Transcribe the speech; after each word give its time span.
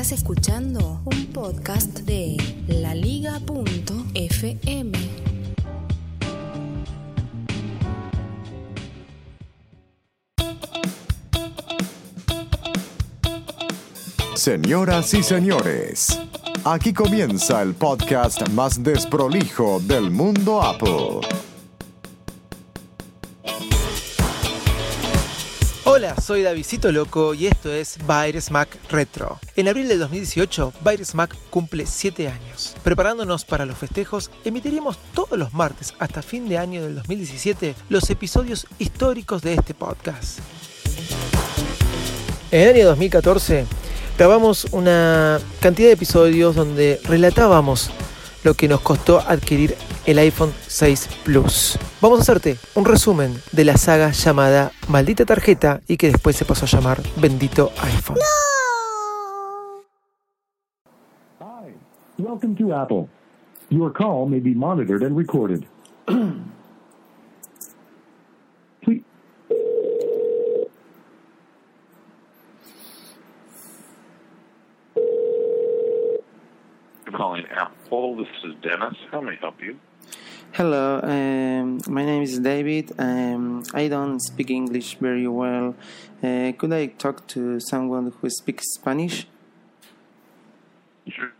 Estás 0.00 0.18
escuchando 0.20 1.02
un 1.04 1.26
podcast 1.26 1.90
de 2.00 2.38
laliga.fm. 2.68 3.38
Señoras 14.34 15.12
y 15.12 15.22
señores, 15.22 16.18
aquí 16.64 16.94
comienza 16.94 17.60
el 17.60 17.74
podcast 17.74 18.48
más 18.48 18.82
desprolijo 18.82 19.80
del 19.80 20.10
mundo 20.10 20.62
Apple. 20.62 21.20
Hola, 26.00 26.16
soy 26.18 26.40
Davidito 26.42 26.90
Loco 26.92 27.34
y 27.34 27.46
esto 27.46 27.70
es 27.70 27.98
Mac 28.50 28.78
Retro. 28.88 29.38
En 29.54 29.68
abril 29.68 29.86
del 29.86 29.98
2018, 29.98 30.72
Virus 30.82 31.14
Mac 31.14 31.36
cumple 31.50 31.84
7 31.84 32.26
años. 32.26 32.74
Preparándonos 32.82 33.44
para 33.44 33.66
los 33.66 33.76
festejos, 33.76 34.30
emitiremos 34.46 34.96
todos 35.12 35.38
los 35.38 35.52
martes 35.52 35.92
hasta 35.98 36.22
fin 36.22 36.48
de 36.48 36.56
año 36.56 36.80
del 36.82 36.94
2017 36.94 37.74
los 37.90 38.08
episodios 38.08 38.66
históricos 38.78 39.42
de 39.42 39.52
este 39.52 39.74
podcast. 39.74 40.38
En 42.50 42.62
el 42.62 42.76
año 42.76 42.86
2014 42.86 43.66
grabamos 44.16 44.68
una 44.70 45.38
cantidad 45.60 45.88
de 45.88 45.94
episodios 45.96 46.54
donde 46.54 46.98
relatábamos 47.04 47.90
lo 48.44 48.54
que 48.54 48.68
nos 48.68 48.80
costó 48.80 49.20
adquirir 49.20 49.74
el 50.06 50.18
iPhone 50.18 50.52
6 50.66 51.08
Plus. 51.24 51.78
Vamos 52.00 52.18
a 52.18 52.22
hacerte 52.22 52.56
un 52.74 52.84
resumen 52.84 53.34
de 53.52 53.64
la 53.64 53.76
saga 53.76 54.10
llamada 54.10 54.72
Maldita 54.88 55.24
Tarjeta 55.24 55.80
y 55.86 55.96
que 55.96 56.08
después 56.08 56.36
se 56.36 56.44
pasó 56.44 56.64
a 56.64 56.68
llamar 56.68 57.00
Bendito 57.20 57.72
iPhone. 57.82 58.18
Hi, 61.40 61.74
welcome 62.18 62.54
to 62.56 62.74
Apple. 62.74 63.08
Your 63.70 63.92
call 63.92 64.26
may 64.26 64.40
be 64.40 64.54
monitored 64.54 65.02
and 65.02 65.16
recorded. 65.16 65.64
calling 77.10 77.44
Apple. 77.50 78.16
This 78.16 78.28
is 78.44 78.54
Dennis. 78.62 78.96
How 79.10 79.20
may 79.20 79.32
I 79.32 79.36
help 79.36 79.60
you? 79.62 79.78
Hello, 80.52 81.00
um, 81.02 81.78
my 81.88 82.04
name 82.04 82.22
is 82.22 82.38
David. 82.40 82.90
Um, 82.98 83.62
I 83.72 83.86
don't 83.88 84.18
speak 84.20 84.50
English 84.50 84.96
very 84.96 85.28
well. 85.28 85.76
Uh, 86.22 86.52
could 86.58 86.72
I 86.72 86.86
talk 86.86 87.26
to 87.28 87.60
someone 87.60 88.12
who 88.20 88.28
speaks 88.30 88.64
Spanish? 88.74 89.26
Sure, 91.08 91.32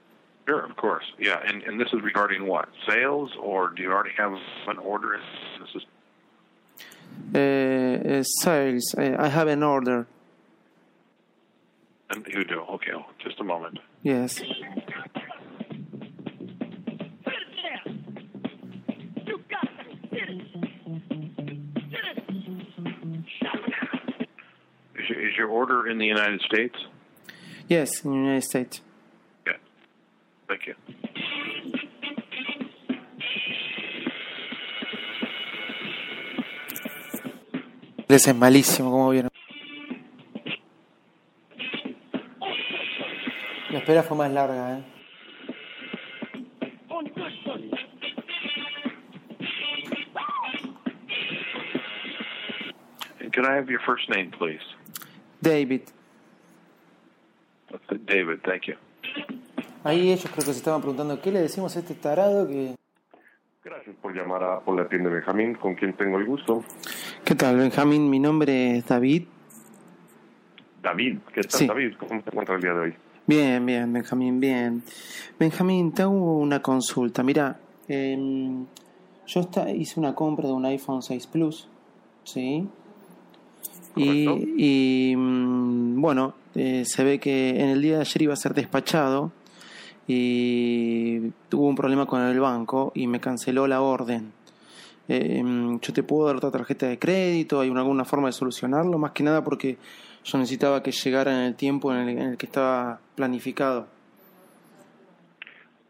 sure, 0.47 0.61
of 0.65 0.77
course. 0.77 1.05
Yeah, 1.19 1.41
and, 1.45 1.63
and 1.65 1.81
this 1.81 1.89
is 1.93 2.01
regarding 2.03 2.47
what? 2.47 2.69
Sales, 2.89 3.33
or 3.41 3.71
do 3.71 3.83
you 3.83 3.91
already 3.91 4.15
have 4.17 4.33
an 4.69 4.79
order? 4.79 5.19
This 5.61 5.75
is 5.75 5.83
Uh, 7.35 7.39
uh, 8.19 8.23
sales. 8.23 8.95
I, 8.97 9.17
I 9.25 9.29
have 9.29 9.49
an 9.49 9.63
order. 9.65 10.07
and 12.11 12.25
you 12.29 12.45
do. 12.45 12.61
Okay, 12.61 12.93
oh, 12.95 13.07
just 13.19 13.41
a 13.41 13.45
moment. 13.45 13.79
Yes. 14.03 14.41
Order 25.51 25.87
in 25.87 25.99
the 25.99 26.07
United 26.07 26.41
States? 26.43 26.77
Yes, 27.69 28.05
in 28.05 28.11
the 28.13 28.17
United 28.17 28.45
States. 28.45 28.81
Yeah. 29.47 29.55
Thank 30.49 30.67
you. 30.67 30.75
Ese 38.09 38.31
es 38.31 38.37
malísimo, 38.37 38.91
como 38.91 39.11
vieron. 39.11 39.31
La 43.71 43.79
espera 43.79 44.03
fue 44.03 44.17
más 44.17 44.33
larga, 44.33 44.79
¿eh? 44.79 44.85
And 53.21 53.33
can 53.33 53.45
I 53.45 53.55
have 53.55 53.71
your 53.71 53.79
first 53.87 54.09
name, 54.09 54.33
please? 54.33 54.59
David. 55.41 55.83
David, 58.07 58.41
thank 58.45 58.63
you. 58.67 58.75
Ahí 59.85 60.11
ellos 60.11 60.25
creo 60.25 60.35
que 60.37 60.43
se 60.43 60.51
estaban 60.53 60.81
preguntando 60.81 61.21
qué 61.23 61.31
le 61.33 61.41
decimos 61.41 61.77
a 61.77 61.81
este 61.81 61.95
tarado 61.95 62.47
que... 62.47 62.75
Gracias 63.65 63.95
por 64.01 64.15
llamar 64.15 64.43
a 64.43 64.59
Hola 64.67 64.89
Tienda 64.89 65.11
Benjamín, 65.11 65.55
con 65.55 65.75
quien 65.75 65.95
tengo 65.95 66.19
el 66.19 66.27
gusto. 66.27 66.65
¿Qué 67.25 67.35
tal, 67.35 67.57
Benjamín? 67.59 68.09
Mi 68.11 68.19
nombre 68.19 68.79
es 68.79 68.87
David. 68.87 69.25
David, 70.83 71.19
¿qué 71.35 71.43
tal 71.43 71.51
Sí. 71.53 71.67
David? 71.67 71.95
¿Cómo 71.99 72.23
te 72.23 72.31
encuentras 72.31 72.57
el 72.57 72.63
día 72.63 72.73
de 72.75 72.81
hoy? 72.81 72.95
Bien, 73.27 73.65
bien, 73.65 73.93
Benjamín, 73.93 74.41
bien. 74.41 74.83
Benjamín, 75.39 75.93
te 75.93 76.03
hago 76.03 76.39
una 76.39 76.61
consulta. 76.63 77.23
Mira, 77.23 77.61
em, 77.87 78.67
yo 79.27 79.41
esta- 79.41 79.71
hice 79.71 80.01
una 80.01 80.15
compra 80.15 80.47
de 80.49 80.55
un 80.55 80.65
iPhone 80.65 81.03
6 81.03 81.27
Plus, 81.27 81.69
¿sí? 82.25 82.67
Y, 83.97 85.11
y, 85.13 85.17
mm, 85.17 86.01
bueno, 86.01 86.35
eh, 86.55 86.85
se 86.85 87.05
ve 87.05 87.19
que 87.19 87.51
en 87.51 87.69
el 87.71 87.83
día 87.83 87.97
de 87.97 88.01
ayer 88.03 88.23
iba 88.23 88.33
a 88.33 88.37
ser 88.37 88.55
despachado 88.55 89.33
y 90.07 91.31
tuvo 91.49 91.69
un 91.69 91.77
problema 91.77 92.07
con 92.07 92.21
el 92.23 92.41
banco 92.41 92.93
y 92.95 93.07
me 93.07 93.21
canceló 93.21 93.67
la 93.67 93.81
orden. 93.81 94.33
Eh, 95.09 95.43
mm, 95.43 95.81
yo 95.81 95.93
te 95.93 96.03
puedo 96.03 96.27
dar 96.27 96.37
otra 96.37 96.51
tarjeta 96.51 96.87
de 96.87 96.99
crédito, 96.99 97.61
hay 97.61 97.69
una- 97.71 97.81
alguna 97.81 98.05
forma 98.05 98.29
de 98.29 98.33
solucionarlo, 98.33 98.97
más 98.99 99.13
que 99.13 99.23
nada 99.25 99.43
porque 99.43 99.77
yo 100.25 100.39
necesitaba 100.39 100.83
que 100.83 100.93
llegara 100.93 101.33
en 101.33 101.41
el 101.47 101.55
tiempo 101.57 101.93
en 101.93 101.99
el, 102.01 102.09
en 102.11 102.19
el 102.31 102.37
que 102.37 102.47
estaba 102.47 103.01
planificado. 103.17 103.87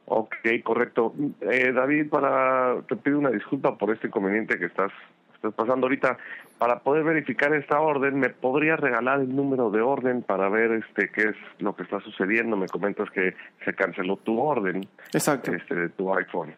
Ok, 0.06 0.34
correcto. 0.65 1.15
Eh, 1.43 1.71
David, 1.72 2.09
para 2.09 2.77
te 2.89 2.97
pido 2.97 3.19
una 3.19 3.31
disculpa 3.31 3.77
por 3.77 3.93
este 3.93 4.09
inconveniente 4.09 4.59
que 4.59 4.66
estás, 4.66 4.91
estás 5.41 5.55
pasando 5.55 5.87
ahorita. 5.87 6.19
Para 6.59 6.81
poder 6.81 7.03
verificar 7.05 7.55
esta 7.55 7.81
orden, 7.81 8.19
¿me 8.21 8.28
podrías 8.28 8.78
regalar 8.78 9.21
el 9.21 9.34
número 9.34 9.71
de 9.71 9.81
orden 9.81 10.21
para 10.23 10.51
ver 10.51 10.73
este 10.73 11.11
qué 11.11 11.31
es 11.31 11.37
lo 11.59 11.75
que 11.75 11.84
está 11.84 12.01
sucediendo? 12.01 12.55
Me 12.59 12.69
comentas 12.69 13.11
que 13.11 13.34
se 13.65 13.75
canceló 13.75 14.17
tu 14.19 14.39
orden 14.39 14.87
Exacto. 15.15 15.53
este, 15.55 15.75
de 15.75 15.89
tu 15.89 16.15
iPhone. 16.15 16.55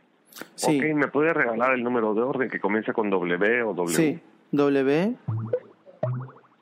Sí. 0.57 0.79
Ok, 0.79 0.97
¿me 0.97 1.07
podrías 1.07 1.37
regalar 1.37 1.75
el 1.75 1.85
número 1.85 2.15
de 2.15 2.23
orden 2.23 2.51
que 2.51 2.59
comienza 2.59 2.93
con 2.93 3.11
W 3.11 3.63
o 3.63 3.75
W? 3.75 3.95
Sí. 3.97 4.21
W 4.51 5.17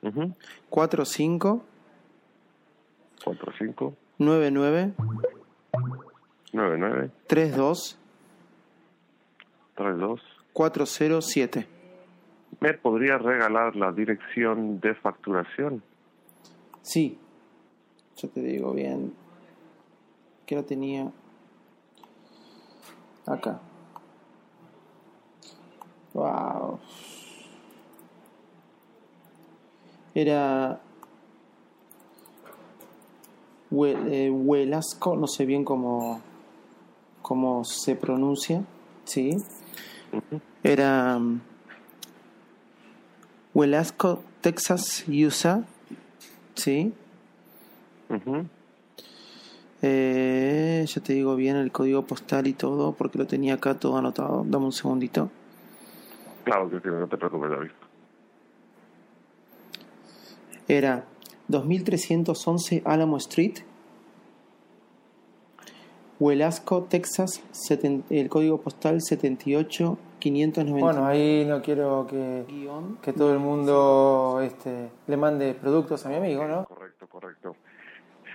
Ujú. 0.03 0.35
45 0.69 1.65
45 3.25 3.97
99 4.19 4.93
99 6.53 7.11
32 7.27 7.99
32 9.77 10.21
407. 10.53 11.80
¿Me 12.59 12.75
podrías 12.75 13.23
regalar 13.23 13.77
la 13.77 13.93
dirección 13.93 14.81
de 14.81 14.95
facturación? 14.95 15.83
Sí. 16.83 17.19
Yo 18.17 18.29
te 18.29 18.43
digo 18.43 18.73
bien. 18.73 19.15
Que 20.45 20.57
la 20.57 20.63
tenía 20.65 21.11
acá. 23.27 23.61
Wow. 26.13 26.81
Era 30.15 30.81
eh, 33.73 34.31
Huelasco, 34.31 35.17
no 35.17 35.29
sé 35.29 35.47
bien 35.47 35.65
cómo, 35.65 36.21
cómo 37.23 37.65
se 37.65 37.95
pronuncia, 37.95 38.65
¿sí? 39.05 39.37
Era 40.65 41.21
Velasco, 43.61 44.23
Texas, 44.41 45.05
USA. 45.07 45.65
Sí. 46.55 46.93
Ujú. 48.09 48.47
Eh, 49.83 50.85
ya 50.87 51.03
te 51.03 51.13
digo 51.13 51.37
bien 51.37 51.57
el 51.57 51.71
código 51.71 52.07
postal 52.07 52.47
y 52.47 52.55
todo, 52.55 52.93
porque 52.93 53.19
lo 53.19 53.27
tenía 53.27 53.55
acá 53.55 53.79
todo 53.79 53.99
anotado. 53.99 54.45
Dame 54.47 54.65
un 54.65 54.73
segundito. 54.73 55.31
Claro 56.45 56.71
que 56.71 56.81
sí, 56.81 56.89
no 56.89 57.07
te 57.07 57.17
preocupes, 57.19 57.51
David. 57.51 57.71
Era 60.67 61.05
2311 61.49 62.83
Alamo 62.85 63.17
Street, 63.19 63.59
Velasco, 66.19 66.85
Texas, 66.85 67.43
el 68.11 68.29
código 68.29 68.61
postal 68.61 69.01
78590. 70.21 70.81
Bueno, 70.85 71.07
ahí 71.07 71.45
no 71.47 71.63
quiero 71.63 72.07
que, 72.09 72.45
que 73.03 73.13
todo 73.13 73.33
el 73.33 73.39
mundo 73.39 74.41
este, 74.43 74.91
le 75.07 75.17
mande 75.17 75.55
productos 75.55 76.05
a 76.07 76.11
mi 76.11 76.17
amigo, 76.17 76.47
¿no? 76.47 76.65
Correcto, 76.67 77.07
correcto. 77.09 77.57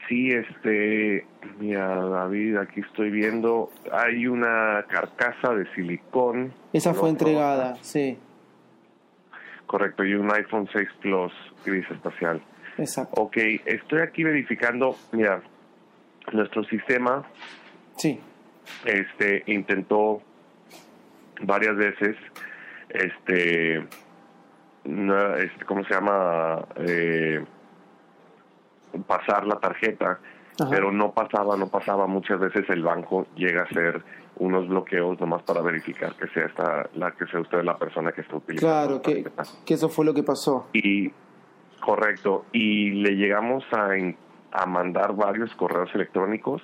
Sí, 0.08 0.32
este, 0.32 1.26
mira, 1.60 1.96
David, 1.96 2.58
aquí 2.58 2.82
estoy 2.82 3.10
viendo, 3.10 3.72
hay 3.92 4.28
una 4.28 4.86
carcasa 4.88 5.54
de 5.54 5.66
silicón. 5.74 6.54
Esa 6.74 6.94
fue 6.94 7.10
entregada, 7.10 7.78
sí, 7.82 8.18
Correcto, 9.66 10.04
y 10.06 10.14
un 10.14 10.32
iPhone 10.32 10.70
6 10.72 10.88
Plus 11.02 11.34
gris 11.66 11.90
espacial. 11.90 12.40
exacto. 12.78 13.20
Ok, 13.20 13.38
estoy 13.66 14.02
aquí 14.02 14.24
verificando, 14.24 14.96
mira, 15.12 15.42
nuestro 16.34 16.64
sistema 16.66 17.26
Sí, 17.98 18.20
este 18.86 19.44
intentó 19.48 20.22
varias 21.42 21.76
veces 21.76 22.16
este, 22.90 23.78
este 24.86 25.66
cómo 25.66 25.84
se 25.86 25.94
llama 25.94 26.66
Eh, 26.78 27.44
pasar 29.08 29.46
la 29.46 29.56
tarjeta 29.60 30.20
Ajá. 30.60 30.70
pero 30.70 30.92
no 30.92 31.12
pasaba 31.12 31.58
no 31.58 31.68
pasaba 31.68 32.08
muchas 32.08 32.40
veces 32.40 32.64
el 32.70 32.82
banco 32.82 33.28
llega 33.36 33.62
a 33.62 33.66
hacer 33.66 34.02
unos 34.38 34.68
bloqueos 34.70 35.20
nomás 35.20 35.44
para 35.44 35.62
verificar 35.62 36.14
que 36.16 36.28
sea 36.30 36.46
esta 36.46 36.90
la 36.96 37.12
que 37.12 37.26
sea 37.28 37.42
usted 37.42 37.62
la 37.64 37.78
persona 37.78 38.12
que 38.14 38.22
está 38.22 38.38
utilizando 38.38 38.74
claro, 38.74 38.96
la 38.96 39.02
que, 39.02 39.54
que 39.66 39.74
eso 39.74 39.90
fue 39.90 40.06
lo 40.06 40.14
que 40.14 40.24
pasó. 40.24 40.70
y 40.72 41.12
correcto 41.82 42.46
y 42.54 42.92
le 42.92 43.16
llegamos 43.18 43.66
a, 43.74 43.90
a 44.52 44.66
mandar 44.66 45.14
varios 45.16 45.54
correos 45.56 45.90
electrónicos 45.94 46.62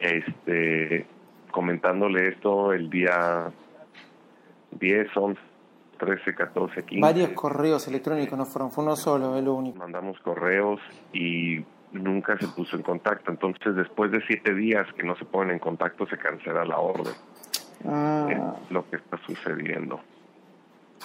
este 0.00 1.06
comentándole 1.52 2.28
esto 2.28 2.72
el 2.72 2.90
día 2.90 3.50
10, 4.78 5.08
11, 5.16 5.40
13, 5.98 6.34
14, 6.34 6.84
15 6.84 7.00
Varios 7.00 7.30
correos 7.30 7.86
electrónicos 7.88 8.38
no 8.38 8.44
fueron, 8.46 8.70
fue 8.70 8.84
uno 8.84 8.96
solo, 8.96 9.36
es 9.36 9.44
lo 9.44 9.54
único. 9.54 9.78
mandamos 9.78 10.18
correos 10.20 10.80
y 11.12 11.64
nunca 11.92 12.36
se 12.38 12.48
puso 12.48 12.76
en 12.76 12.82
contacto 12.82 13.30
entonces 13.30 13.74
después 13.74 14.10
de 14.10 14.20
siete 14.26 14.54
días 14.54 14.86
que 14.94 15.02
no 15.04 15.16
se 15.16 15.24
ponen 15.24 15.54
en 15.54 15.58
contacto 15.58 16.06
se 16.06 16.18
cancela 16.18 16.64
la 16.64 16.78
orden 16.78 17.14
Ah, 17.86 18.26
es 18.30 18.70
lo 18.70 18.88
que 18.88 18.96
está 18.96 19.18
sucediendo 19.26 20.00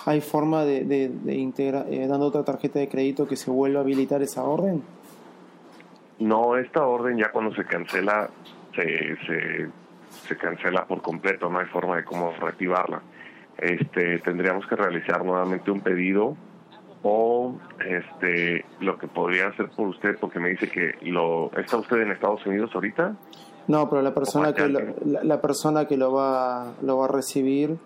¿Hay 0.05 0.21
forma 0.21 0.63
de, 0.63 0.83
de, 0.85 1.09
de 1.09 1.35
integrar, 1.35 1.85
eh, 1.89 2.07
dando 2.07 2.25
otra 2.27 2.43
tarjeta 2.43 2.79
de 2.79 2.87
crédito 2.89 3.27
que 3.27 3.35
se 3.35 3.51
vuelva 3.51 3.79
a 3.79 3.83
habilitar 3.83 4.21
esa 4.23 4.43
orden? 4.43 4.81
No, 6.19 6.55
esta 6.55 6.85
orden 6.85 7.17
ya 7.17 7.29
cuando 7.31 7.53
se 7.53 7.65
cancela, 7.65 8.29
se, 8.75 9.15
se, 9.27 9.69
se 10.27 10.37
cancela 10.37 10.85
por 10.85 11.01
completo, 11.01 11.49
no 11.49 11.59
hay 11.59 11.65
forma 11.67 11.97
de 11.97 12.03
cómo 12.05 12.31
reactivarla. 12.39 13.01
Este, 13.57 14.19
tendríamos 14.19 14.65
que 14.67 14.75
realizar 14.75 15.23
nuevamente 15.23 15.69
un 15.71 15.81
pedido 15.81 16.35
o 17.03 17.59
este 17.85 18.65
lo 18.79 18.97
que 18.97 19.07
podría 19.07 19.47
hacer 19.47 19.69
por 19.69 19.87
usted 19.87 20.17
porque 20.19 20.39
me 20.39 20.49
dice 20.49 20.69
que 20.69 20.93
lo 21.09 21.51
está 21.57 21.77
usted 21.77 21.97
en 21.97 22.11
Estados 22.11 22.45
Unidos 22.45 22.69
ahorita 22.75 23.15
No, 23.67 23.89
pero 23.89 24.03
la 24.03 24.13
persona 24.13 24.53
que 24.53 24.67
lo, 24.67 24.79
la 25.03 25.41
persona 25.41 25.85
que 25.85 25.97
lo 25.97 26.13
va 26.13 26.73
lo 26.81 26.97
va 26.97 27.05
a 27.05 27.07
recibir 27.07 27.77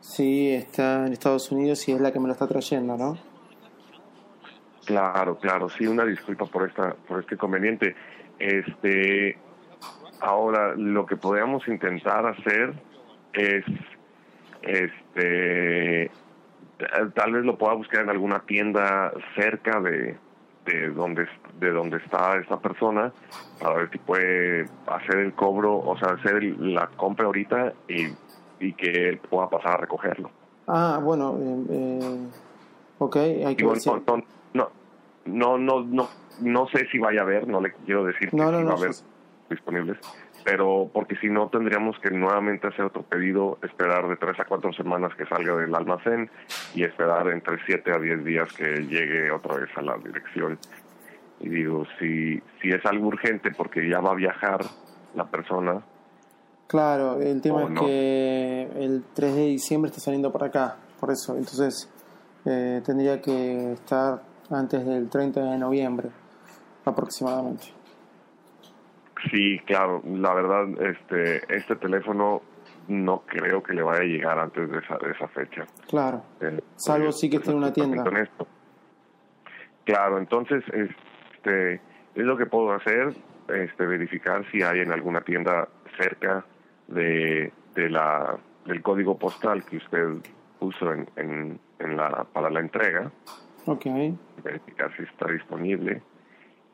sí 0.00 0.52
está 0.52 1.06
en 1.06 1.12
Estados 1.12 1.50
Unidos 1.52 1.86
y 1.88 1.92
es 1.92 2.00
la 2.00 2.12
que 2.12 2.20
me 2.20 2.26
lo 2.26 2.32
está 2.32 2.46
trayendo, 2.46 2.96
¿no? 2.96 3.18
Claro, 4.86 5.38
claro, 5.38 5.68
sí, 5.68 5.86
una 5.86 6.04
disculpa 6.04 6.46
por 6.46 6.68
esta, 6.68 6.94
por 7.06 7.20
este 7.20 7.34
inconveniente. 7.34 7.94
Este, 8.38 9.38
ahora 10.20 10.74
lo 10.74 11.06
que 11.06 11.16
podríamos 11.16 11.66
intentar 11.68 12.26
hacer 12.26 12.72
es, 13.32 13.64
este, 14.62 16.10
tal 17.14 17.32
vez 17.32 17.44
lo 17.44 17.56
pueda 17.58 17.74
buscar 17.74 18.02
en 18.02 18.10
alguna 18.10 18.40
tienda 18.40 19.12
cerca 19.34 19.80
de, 19.80 20.16
de 20.66 20.90
donde, 20.90 21.26
de 21.58 21.70
donde 21.70 21.98
está 21.98 22.36
esta 22.38 22.58
persona 22.58 23.12
para 23.60 23.74
ver 23.76 23.90
si 23.90 23.98
puede 23.98 24.68
hacer 24.86 25.18
el 25.18 25.32
cobro, 25.34 25.78
o 25.78 25.96
sea, 25.98 26.10
hacer 26.14 26.42
la 26.42 26.86
compra 26.96 27.26
ahorita 27.26 27.72
y, 27.88 28.08
y 28.58 28.72
que 28.72 29.08
él 29.10 29.18
pueda 29.18 29.48
pasar 29.50 29.72
a 29.72 29.76
recogerlo. 29.78 30.30
Ah, 30.66 30.98
bueno, 31.02 31.36
eh, 31.40 31.64
eh, 31.70 32.18
ok, 32.98 33.16
hay 33.16 33.56
que 33.56 33.66
ver 33.66 33.78
si- 33.78 33.90
no, 33.90 34.02
no, 34.54 34.70
no, 35.26 35.58
no, 35.58 35.84
no, 35.84 36.08
no 36.40 36.66
sé 36.68 36.86
si 36.90 36.98
vaya 36.98 37.20
a 37.20 37.24
haber, 37.24 37.46
no 37.48 37.60
le 37.60 37.72
quiero 37.84 38.04
decir 38.04 38.30
que 38.30 38.36
No, 38.36 38.50
no, 38.50 38.58
sí 38.58 38.64
no, 38.64 38.68
va 38.70 38.74
a 38.74 38.78
haber 38.78 38.92
sí. 38.94 39.04
Disponibles, 39.50 39.98
pero 40.44 40.88
porque 40.92 41.16
si 41.16 41.28
no 41.28 41.48
tendríamos 41.48 41.98
que 41.98 42.10
nuevamente 42.10 42.68
hacer 42.68 42.86
otro 42.86 43.02
pedido, 43.02 43.58
esperar 43.62 44.08
de 44.08 44.16
tres 44.16 44.38
a 44.40 44.44
cuatro 44.44 44.72
semanas 44.72 45.14
que 45.16 45.26
salga 45.26 45.56
del 45.56 45.74
almacén 45.74 46.30
y 46.74 46.84
esperar 46.84 47.28
entre 47.28 47.58
siete 47.66 47.92
a 47.92 47.98
diez 47.98 48.24
días 48.24 48.50
que 48.52 48.64
llegue 48.86 49.30
otra 49.30 49.56
vez 49.56 49.68
a 49.76 49.82
la 49.82 49.98
dirección. 49.98 50.58
Y 51.40 51.48
digo, 51.48 51.84
si, 51.98 52.40
si 52.62 52.68
es 52.70 52.84
algo 52.86 53.08
urgente 53.08 53.50
porque 53.50 53.88
ya 53.88 54.00
va 54.00 54.12
a 54.12 54.14
viajar 54.14 54.60
la 55.14 55.24
persona, 55.26 55.82
Claro, 56.70 57.20
el 57.20 57.40
tema 57.40 57.64
es 57.64 57.70
no. 57.70 57.80
que 57.80 58.62
el 58.76 59.02
3 59.12 59.34
de 59.34 59.46
diciembre 59.46 59.88
está 59.88 60.00
saliendo 60.00 60.30
para 60.30 60.46
acá, 60.46 60.76
por 61.00 61.10
eso. 61.10 61.36
Entonces 61.36 61.90
eh, 62.44 62.80
tendría 62.86 63.20
que 63.20 63.72
estar 63.72 64.22
antes 64.50 64.86
del 64.86 65.10
30 65.10 65.40
de 65.50 65.58
noviembre, 65.58 66.10
aproximadamente. 66.84 67.66
Sí, 69.30 69.58
claro, 69.66 70.02
la 70.04 70.34
verdad, 70.34 70.66
este, 70.82 71.54
este 71.54 71.76
teléfono 71.76 72.42
no 72.88 73.22
creo 73.26 73.62
que 73.62 73.72
le 73.74 73.82
vaya 73.82 74.00
a 74.00 74.04
llegar 74.04 74.38
antes 74.38 74.70
de 74.70 74.78
esa, 74.78 74.96
de 74.98 75.10
esa 75.12 75.28
fecha. 75.28 75.64
Claro, 75.88 76.22
Eh, 76.40 76.60
Salvo 76.76 77.06
pues, 77.06 77.20
sí 77.20 77.30
que 77.30 77.36
esté 77.36 77.50
en 77.50 77.56
una 77.58 77.72
tienda. 77.72 78.02
con 78.02 78.16
esto. 78.16 78.46
Claro, 79.84 80.18
entonces, 80.18 80.62
este, 80.72 81.74
es 81.74 82.24
lo 82.24 82.36
que 82.36 82.46
puedo 82.46 82.72
hacer, 82.72 83.14
este, 83.48 83.86
verificar 83.86 84.44
si 84.50 84.62
hay 84.62 84.80
en 84.80 84.92
alguna 84.92 85.20
tienda 85.22 85.68
cerca 85.98 86.44
de, 86.88 87.52
de 87.74 87.90
la 87.90 88.38
del 88.66 88.82
código 88.82 89.18
postal 89.18 89.64
que 89.64 89.78
usted 89.78 90.06
puso 90.58 90.92
en, 90.92 91.08
en, 91.16 91.58
en 91.78 91.96
la 91.96 92.24
para 92.32 92.50
la 92.50 92.60
entrega, 92.60 93.10
ok. 93.66 93.86
verificar 94.44 94.94
si 94.96 95.02
está 95.04 95.26
disponible 95.32 96.02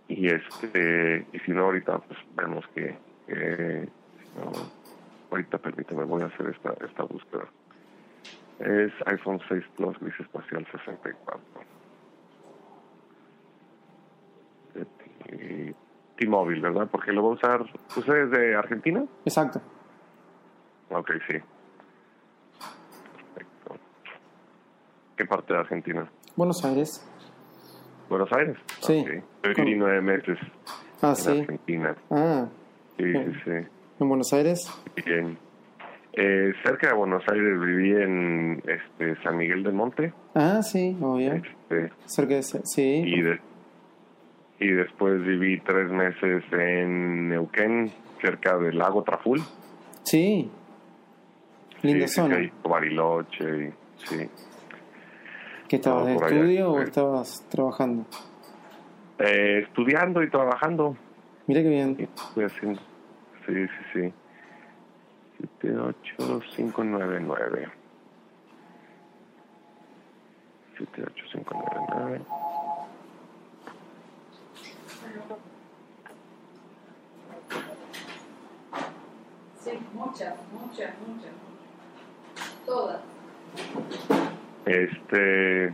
y 0.08 0.28
este 0.28 1.26
y 1.32 1.38
si 1.40 1.52
no 1.52 1.64
ahorita 1.64 1.98
pues 1.98 2.18
vemos 2.34 2.64
que, 2.74 2.96
que 3.26 3.88
no, 4.36 4.52
ahorita 5.30 5.58
permíteme 5.58 6.04
voy 6.04 6.22
a 6.22 6.26
hacer 6.26 6.46
esta 6.48 6.72
esta 6.84 7.02
búsqueda. 7.04 7.44
Es 8.58 8.92
iPhone 9.06 9.40
6 9.48 9.64
Plus 9.76 9.98
gris 10.00 10.14
espacial 10.20 10.66
64 10.72 11.40
de 14.74 14.84
T- 14.84 15.74
T-Mobile 16.16 16.60
verdad 16.62 16.88
porque 16.90 17.12
lo 17.12 17.22
va 17.22 17.28
a 17.30 17.32
usar 17.32 17.62
usted 17.96 18.14
es 18.14 18.30
de 18.30 18.54
Argentina 18.54 19.04
Exacto. 19.24 19.60
ok 20.90 21.10
sí. 21.28 21.34
Perfecto. 23.34 23.76
Qué 25.16 25.24
parte 25.26 25.52
de 25.52 25.58
Argentina 25.58 26.08
Buenos 26.36 26.64
Aires. 26.64 27.06
Buenos 28.08 28.32
Aires 28.32 28.56
Sí. 28.80 29.04
Ok. 29.08 29.56
yo 29.56 29.64
viví 29.64 29.74
nueve 29.78 30.00
meses 30.00 30.38
Ah, 31.02 31.10
en 31.10 31.16
sí. 31.16 31.40
Argentina 31.40 31.96
Ah, 32.10 32.46
Sí, 32.98 33.04
sí, 33.12 33.32
sí. 33.44 33.50
en 34.00 34.08
Buenos 34.08 34.32
Aires. 34.32 34.66
Bien. 35.04 35.36
Eh, 36.14 36.52
cerca 36.64 36.88
de 36.88 36.94
Buenos 36.94 37.22
Aires 37.30 37.60
viví 37.60 37.90
en 37.92 38.62
este, 38.66 39.22
San 39.22 39.36
Miguel 39.36 39.62
del 39.62 39.74
Monte. 39.74 40.12
Ah, 40.34 40.62
sí, 40.62 40.96
obvio. 41.02 41.34
Este, 41.34 41.92
Cerca 42.06 42.34
de 42.34 42.40
ese- 42.40 42.62
Sí. 42.64 43.02
y, 43.06 43.20
de- 43.20 43.40
y 44.60 44.68
después 44.68 45.22
viví 45.22 45.60
tres 45.60 45.90
meses 45.90 46.42
en 46.52 47.28
Neuquén, 47.28 47.92
cerca 48.22 48.56
del 48.56 48.78
lago 48.78 49.02
Traful. 49.02 49.42
Sí. 50.04 50.50
Linda 51.82 52.08
Sí, 52.08 52.14
zona. 52.14 52.36
sí, 52.38 52.50
Bariloche. 52.66 53.72
sí. 53.98 54.30
¿Qué 55.68 55.76
estabas 55.76 56.06
de 56.06 56.12
allá. 56.12 56.26
estudio 56.26 56.72
o 56.72 56.78
Sí. 56.78 56.84
estabas 56.84 57.44
trabajando? 57.48 58.04
Eh, 59.18 59.60
estudiando 59.66 60.22
y 60.22 60.30
trabajando. 60.30 60.96
Mira 61.46 61.62
qué 61.62 61.68
bien. 61.68 61.96
Estoy 61.98 62.44
haciendo. 62.44 62.80
Sí, 63.46 63.54
sí, 63.66 63.84
sí. 63.92 64.12
78599. 65.60 67.68
78599. 70.78 72.20
Sí, 79.60 79.70
muchas, 79.94 80.34
muchas, 80.52 80.94
muchas. 81.06 81.32
Todas. 82.64 83.00
Este, 84.66 85.72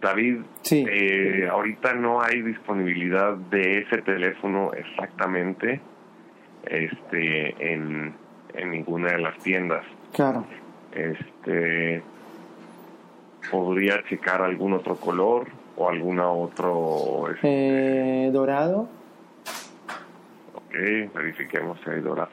David, 0.00 0.38
Sí. 0.62 0.84
eh, 0.88 1.48
ahorita 1.50 1.94
no 1.94 2.22
hay 2.22 2.42
disponibilidad 2.42 3.34
de 3.34 3.78
ese 3.80 4.02
teléfono 4.02 4.72
exactamente 4.74 5.80
este, 6.64 7.72
en, 7.72 8.14
en 8.54 8.70
ninguna 8.70 9.12
de 9.12 9.18
las 9.18 9.36
tiendas. 9.38 9.84
Claro. 10.14 10.44
Este, 10.92 12.02
podría 13.50 14.02
checar 14.08 14.42
algún 14.42 14.74
otro 14.74 14.96
color 14.96 15.46
o 15.76 15.88
alguna 15.88 16.28
otro. 16.30 17.30
este, 17.34 18.26
Eh, 18.26 18.30
dorado. 18.30 18.88
Ok, 20.54 20.74
verifiquemos 21.14 21.80
si 21.82 21.90
hay 21.90 22.00
dorado. 22.00 22.30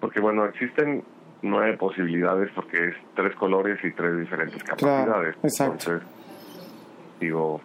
Porque 0.00 0.20
bueno, 0.20 0.44
existen 0.46 1.02
nueve 1.42 1.76
posibilidades 1.76 2.50
porque 2.54 2.88
es 2.88 2.94
tres 3.14 3.34
colores 3.36 3.78
y 3.84 3.90
tres 3.92 4.18
diferentes 4.18 4.62
Claro, 4.64 4.76
capacidades. 4.78 5.36
exacto. 5.42 5.92
Entonces, 5.92 6.08
digo, 7.20 7.60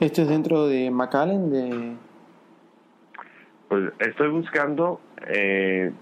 Esto 0.00 0.22
es 0.22 0.28
dentro 0.28 0.66
de 0.66 0.90
McAllen, 0.90 1.50
de... 1.50 1.92
pues 3.68 3.92
estoy 4.00 4.30
buscando 4.30 5.00
eh, 5.28 5.92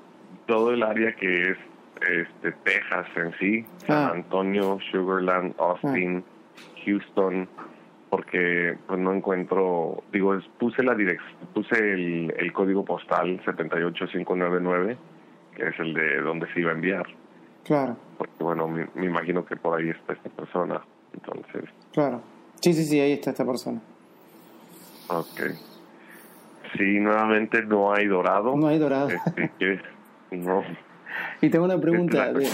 todo 0.46 0.72
el 0.72 0.82
área 0.82 1.14
que 1.16 1.50
es 1.50 1.58
este 2.00 2.52
Texas 2.64 3.06
en 3.16 3.32
sí, 3.38 3.66
San 3.86 3.96
Ah. 3.96 4.12
Antonio, 4.14 4.78
Sugarland, 4.90 5.54
Austin, 5.58 6.24
Houston, 6.86 7.46
porque 8.10 8.76
pues 8.86 8.98
no 8.98 9.12
encuentro, 9.14 10.02
digo, 10.12 10.34
es- 10.34 10.44
puse 10.58 10.82
la 10.82 10.96
puse 11.54 11.78
el, 11.78 12.34
el 12.36 12.52
código 12.52 12.84
postal 12.84 13.40
78599, 13.44 14.96
que 15.54 15.68
es 15.68 15.78
el 15.78 15.94
de 15.94 16.20
donde 16.20 16.52
se 16.52 16.60
iba 16.60 16.70
a 16.72 16.74
enviar, 16.74 17.06
Claro, 17.64 17.96
porque 18.18 18.32
bueno, 18.42 18.66
me, 18.68 18.88
me 18.94 19.06
imagino 19.06 19.44
que 19.44 19.56
por 19.56 19.78
ahí 19.78 19.90
está 19.90 20.12
esta 20.14 20.28
persona, 20.30 20.80
entonces, 21.14 21.70
claro. 21.92 22.20
Sí, 22.60 22.74
sí, 22.74 22.84
sí, 22.84 23.00
ahí 23.00 23.12
está 23.12 23.30
esta 23.30 23.44
persona. 23.46 23.80
ok. 25.08 25.40
Sí, 26.76 27.00
nuevamente 27.00 27.62
no 27.64 27.92
hay 27.92 28.06
dorado. 28.06 28.56
No 28.56 28.68
hay 28.68 28.78
dorado. 28.78 29.08
Este, 29.08 29.50
que- 29.58 29.80
no. 30.36 30.62
Y 31.42 31.50
tengo 31.50 31.64
una 31.64 31.78
pregunta, 31.80 32.32
¿de, 32.32 32.48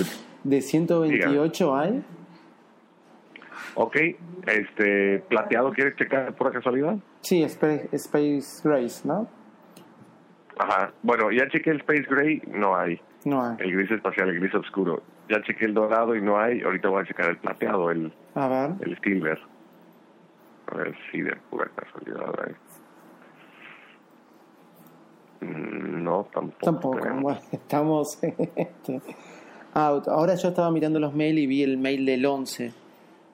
de 0.44 0.60
128 0.62 1.76
hay? 1.76 2.02
Ok, 3.74 3.96
este, 4.46 5.18
plateado, 5.28 5.72
¿quieres 5.72 5.96
checar 5.96 6.34
por 6.34 6.52
casualidad? 6.52 6.96
Sí, 7.20 7.42
Space, 7.42 7.88
Space 7.92 8.60
Grace, 8.64 9.06
¿no? 9.06 9.28
Ajá, 10.58 10.92
bueno, 11.02 11.30
ya 11.30 11.48
chequé 11.48 11.70
el 11.70 11.78
Space 11.80 12.06
Gray, 12.08 12.42
no 12.48 12.76
hay. 12.76 13.00
No 13.24 13.42
hay. 13.44 13.56
El 13.58 13.72
gris 13.76 13.90
espacial, 13.90 14.28
el 14.30 14.40
gris 14.40 14.54
oscuro. 14.54 15.02
Ya 15.28 15.42
chequé 15.42 15.64
el 15.66 15.74
dorado 15.74 16.14
y 16.14 16.22
no 16.22 16.38
hay. 16.38 16.62
Ahorita 16.62 16.88
voy 16.88 17.02
a 17.02 17.06
checar 17.06 17.28
el 17.30 17.36
plateado, 17.38 17.90
el, 17.90 18.12
A 18.34 18.48
ver. 18.48 18.70
el 18.80 18.98
silver. 19.02 19.38
A 20.72 20.76
ver 20.76 20.94
si 21.10 21.20
de 21.20 21.34
pura 21.50 21.68
casualidad 21.74 22.32
hay. 22.46 22.54
Mm, 25.46 26.04
No, 26.04 26.28
tampoco. 26.32 26.64
Tampoco, 26.64 26.98
bueno, 27.20 27.40
estamos... 27.52 28.18
este, 28.22 29.00
out. 29.74 30.08
Ahora 30.08 30.34
yo 30.36 30.48
estaba 30.48 30.70
mirando 30.70 30.98
los 31.00 31.12
mails 31.14 31.38
y 31.40 31.46
vi 31.46 31.62
el 31.62 31.78
mail 31.78 32.06
del 32.06 32.24
11. 32.24 32.72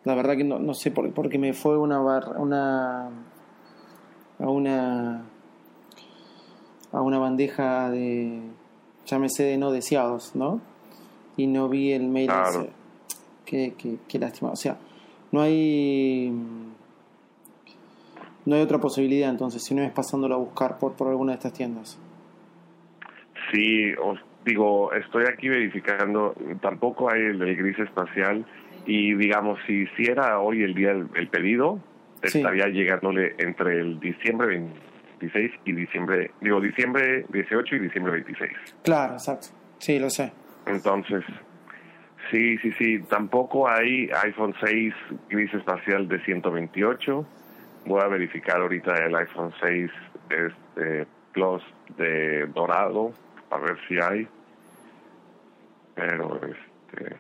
La 0.04 0.14
verdad 0.14 0.37
que 0.37 0.44
no, 0.44 0.59
no 0.59 0.75
sé 0.75 0.90
por 0.90 1.11
porque 1.12 1.38
me 1.38 1.52
fue 1.52 1.78
una 1.78 2.00
bar, 2.00 2.35
una 2.38 3.06
a 4.38 4.49
una 4.49 5.23
a 6.92 7.00
una 7.00 7.18
bandeja 7.18 7.90
de 7.90 8.40
llámese 9.06 9.44
de 9.44 9.59
no 9.59 9.71
deseados, 9.71 10.35
¿no? 10.35 10.61
Y 11.37 11.47
no 11.47 11.68
vi 11.68 11.92
el 11.92 12.09
mail 12.09 12.26
Claro. 12.28 12.61
ese. 12.62 12.71
Qué, 13.47 13.75
qué, 13.78 13.97
qué 14.09 14.18
lástima. 14.18 14.50
O 14.50 14.56
sea, 14.56 14.76
no 15.30 15.40
hay 15.40 16.32
no 18.44 18.56
hay 18.56 18.62
otra 18.62 18.78
posibilidad 18.78 19.30
entonces 19.30 19.62
si 19.62 19.75
no 19.75 19.82
es 19.82 19.92
pasándolo 19.92 20.35
a 20.35 20.38
buscar 20.38 20.78
por, 20.78 20.94
por 20.94 21.09
alguna 21.09 21.32
de 21.32 21.37
estas 21.37 21.52
tiendas. 21.52 21.99
Sí, 23.52 23.92
os 24.02 24.18
digo, 24.44 24.92
estoy 24.94 25.26
aquí 25.26 25.49
verificando, 25.49 26.35
tampoco 26.61 27.11
hay 27.11 27.21
el 27.21 27.38
gris 27.56 27.78
espacial 27.78 28.44
y 28.87 29.15
digamos, 29.15 29.59
si 29.67 29.83
hiciera 29.83 30.39
hoy 30.41 30.62
el 30.62 30.75
día 30.75 30.89
del 30.95 31.09
el 31.15 31.29
pedido, 31.29 31.79
Sí. 32.25 32.39
estaría 32.39 32.67
llegándole 32.69 33.35
entre 33.39 33.81
el 33.81 33.99
diciembre 33.99 34.47
26 35.21 35.51
y 35.65 35.73
diciembre, 35.73 36.31
digo, 36.41 36.61
diciembre 36.61 37.25
18 37.31 37.77
y 37.77 37.79
diciembre 37.81 38.12
26. 38.12 38.51
Claro, 38.85 39.15
exacto. 39.15 39.49
Sí, 39.79 39.99
lo 39.99 40.09
sé. 40.09 40.33
Entonces, 40.67 41.25
sí, 42.31 42.57
sí, 42.59 42.71
sí, 42.79 43.01
tampoco 43.11 43.69
hay 43.69 44.09
iPhone 44.25 44.55
6 44.65 44.95
gris 45.31 45.53
espacial 45.53 46.07
de 46.07 46.21
128. 46.25 47.27
Voy 47.87 48.01
a 48.01 48.07
verificar 48.07 48.61
ahorita 48.61 48.95
el 49.05 49.17
iPhone 49.17 49.53
6 49.61 49.91
este, 50.31 51.07
Plus 51.33 51.62
de 51.97 52.47
dorado, 52.55 53.12
a 53.51 53.59
ver 53.59 53.77
si 53.89 53.99
hay. 53.99 54.29
Pero, 55.95 56.41
este... 56.47 57.17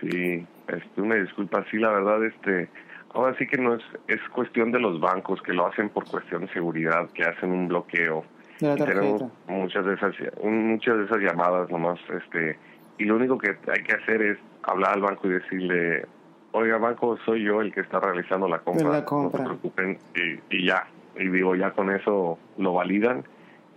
Sí, 0.00 0.46
este, 0.68 1.00
una 1.00 1.16
disculpa, 1.16 1.64
sí, 1.70 1.78
la 1.78 1.90
verdad, 1.90 2.24
este, 2.24 2.68
ahora 3.12 3.36
sí 3.38 3.46
que 3.46 3.58
no 3.58 3.74
es, 3.74 3.82
es 4.08 4.20
cuestión 4.30 4.72
de 4.72 4.80
los 4.80 5.00
bancos 5.00 5.42
que 5.42 5.52
lo 5.52 5.66
hacen 5.66 5.90
por 5.90 6.04
cuestión 6.06 6.46
de 6.46 6.52
seguridad, 6.52 7.08
que 7.12 7.24
hacen 7.24 7.50
un 7.50 7.68
bloqueo. 7.68 8.24
De 8.60 8.76
la 8.76 8.84
tenemos 8.86 9.24
muchas 9.46 9.84
de 9.84 9.94
esas, 9.94 10.14
muchas 10.42 10.98
de 10.98 11.04
esas 11.04 11.18
llamadas 11.18 11.70
nomás, 11.70 11.98
este, 12.10 12.58
y 12.98 13.04
lo 13.04 13.16
único 13.16 13.38
que 13.38 13.56
hay 13.72 13.82
que 13.82 13.92
hacer 13.94 14.22
es 14.22 14.38
hablar 14.62 14.94
al 14.94 15.00
banco 15.00 15.28
y 15.28 15.32
decirle, 15.32 16.06
oiga 16.52 16.78
banco, 16.78 17.18
soy 17.24 17.44
yo 17.44 17.60
el 17.60 17.72
que 17.72 17.80
está 17.80 18.00
realizando 18.00 18.48
la 18.48 18.58
compra, 18.58 18.90
La 18.90 19.04
compra. 19.04 19.40
no 19.40 19.50
se 19.50 19.58
preocupen, 19.58 19.98
y, 20.14 20.56
y 20.56 20.66
ya, 20.66 20.86
y 21.16 21.28
digo, 21.28 21.54
ya 21.54 21.72
con 21.72 21.90
eso 21.90 22.38
lo 22.58 22.74
validan 22.74 23.24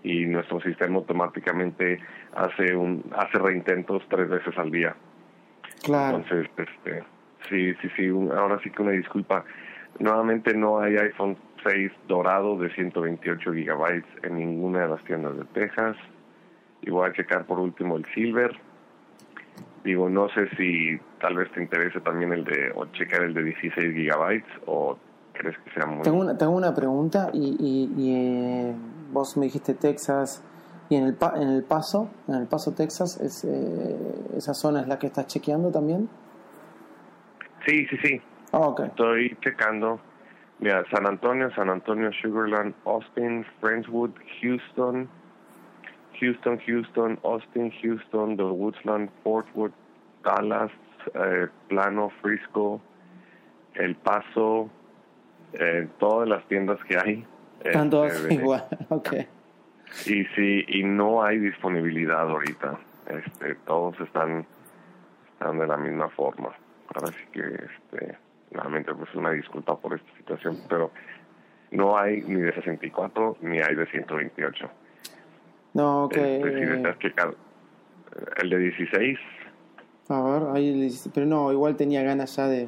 y 0.03 0.25
nuestro 0.25 0.60
sistema 0.62 0.98
automáticamente 0.98 2.00
hace 2.36 2.75
un 2.75 3.03
hace 3.15 3.39
reintentos 3.39 4.03
tres 4.10 4.30
veces 4.30 4.58
al 4.58 4.70
día. 4.70 4.96
Claro. 5.84 6.18
Entonces, 6.18 6.50
este, 6.58 7.04
sí, 7.50 7.74
sí, 7.82 7.88
sí, 7.96 8.10
un- 8.10 8.32
ahora 8.32 8.60
sí 8.63 8.72
que 8.72 8.82
una 8.82 8.92
disculpa. 8.92 9.44
Nuevamente 10.00 10.56
no 10.56 10.80
hay 10.80 10.96
iPhone 10.98 11.38
6 11.63 11.92
dorado 12.08 12.58
de 12.58 12.74
128 12.74 13.54
gigabytes 13.54 14.08
en 14.24 14.38
ninguna 14.38 14.82
de 14.84 14.88
las 14.90 15.04
tiendas 15.04 15.38
de 15.38 15.46
Texas. 15.46 15.96
Y 16.82 16.90
voy 16.90 17.08
a 17.10 17.13
checar 17.13 17.46
por 17.46 17.60
último 17.60 17.96
el 17.98 18.06
Silver. 18.16 18.58
Digo, 19.84 20.10
no 20.10 20.30
sé 20.30 20.48
si 20.58 20.98
tal 21.20 21.36
vez 21.36 21.52
te 21.52 21.62
interese 21.62 22.00
también 22.02 22.32
el 22.34 22.44
de, 22.46 22.72
o 22.75 22.86
checar 22.88 23.24
el 23.24 23.34
de 23.34 23.44
16 23.44 23.94
gigabytes, 23.94 24.48
o 24.66 24.98
crees 25.34 25.58
que 25.60 25.72
sea 25.72 25.86
muy... 25.86 26.02
Tengo 26.04 26.20
una, 26.22 26.38
tengo 26.38 26.54
una 26.54 26.74
pregunta 26.74 27.30
y, 27.34 27.56
y, 27.60 27.94
y, 28.02 28.16
eh, 28.16 28.74
vos 29.12 29.36
me 29.38 29.46
dijiste 29.46 29.74
Texas 29.74 30.42
y 30.90 30.96
en 30.96 31.06
el, 31.06 31.13
pa- 31.16 31.34
en 31.36 31.50
el 31.50 31.63
Paso, 31.63 32.10
en 32.28 32.36
el 32.36 32.48
Paso 32.48 32.74
Texas, 32.74 33.20
es, 33.22 33.44
eh, 33.46 33.98
esa 34.38 34.54
zona 34.54 34.82
es 34.82 34.88
la 34.88 35.00
que 35.00 35.08
estás 35.08 35.28
chequeando 35.28 35.72
también. 35.72 36.10
Sí, 37.66 37.86
sí, 37.88 37.98
sí. 38.04 38.22
Ah, 38.52 38.60
ok. 38.60 38.82
Estoy 38.82 39.38
checando. 39.42 40.00
Mira, 40.60 40.84
San 40.92 41.06
Antonio, 41.08 41.50
San 41.56 41.70
Antonio, 41.70 42.12
Sugarland, 42.22 42.74
Austin, 42.86 43.46
Friendswood, 43.60 44.12
Houston, 44.42 45.10
Houston, 46.20 46.60
Houston, 46.68 47.20
Austin, 47.24 47.72
Houston, 47.82 48.38
The 48.38 48.44
Woodsland, 48.44 49.10
Fort 49.24 49.48
Worth, 49.56 49.74
Dallas, 50.24 50.72
eh, 51.16 51.48
Plano, 51.70 52.12
Frisco, 52.22 52.80
El 53.74 53.96
Paso, 53.96 54.70
eh, 55.54 55.88
todas 56.00 56.30
las 56.30 56.46
tiendas 56.48 56.80
que 56.88 56.98
hay. 56.98 57.25
Están 57.63 57.90
todas 57.90 58.13
este, 58.13 58.28
de- 58.36 58.36
igual. 58.36 58.63
Ok. 58.90 59.13
Y 60.06 60.26
sí, 60.36 60.66
y 60.68 60.84
no 60.84 61.24
hay 61.24 61.40
disponibilidad 61.40 62.30
ahorita. 62.30 62.80
Este, 63.08 63.56
todos 63.66 64.00
están, 64.00 64.46
están 65.34 65.60
de 65.60 65.68
la 65.68 65.78
misma 65.78 66.10
forma. 66.10 66.50
Ahora 66.94 67.08
sí 67.12 67.24
que, 67.32 67.42
este, 67.42 68.18
nuevamente, 68.52 68.94
pues 68.94 69.14
una 69.16 69.32
disculpa 69.32 69.78
por 69.78 69.94
esta 69.96 70.16
situación, 70.18 70.58
pero 70.70 70.92
no 71.72 71.98
hay 71.98 72.22
ni 72.22 72.42
de 72.42 72.54
64 72.54 73.38
ni 73.42 73.60
hay 73.60 73.76
de 73.76 73.86
128. 73.88 74.70
No, 75.74 76.06
ok. 76.06 76.18
Este, 76.18 76.60
si 76.60 76.66
deseas 76.66 77.00
checar, 77.00 77.30
eh, 77.30 78.26
el 78.42 78.50
de 78.50 78.58
16 78.60 79.20
A 80.10 80.22
ver, 80.22 80.44
ahí 80.54 80.74
le 80.76 80.84
dice- 80.86 81.10
pero 81.14 81.26
no, 81.26 81.52
igual 81.52 81.76
tenía 81.76 82.04
ganas 82.04 82.36
ya 82.36 82.48
de. 82.48 82.68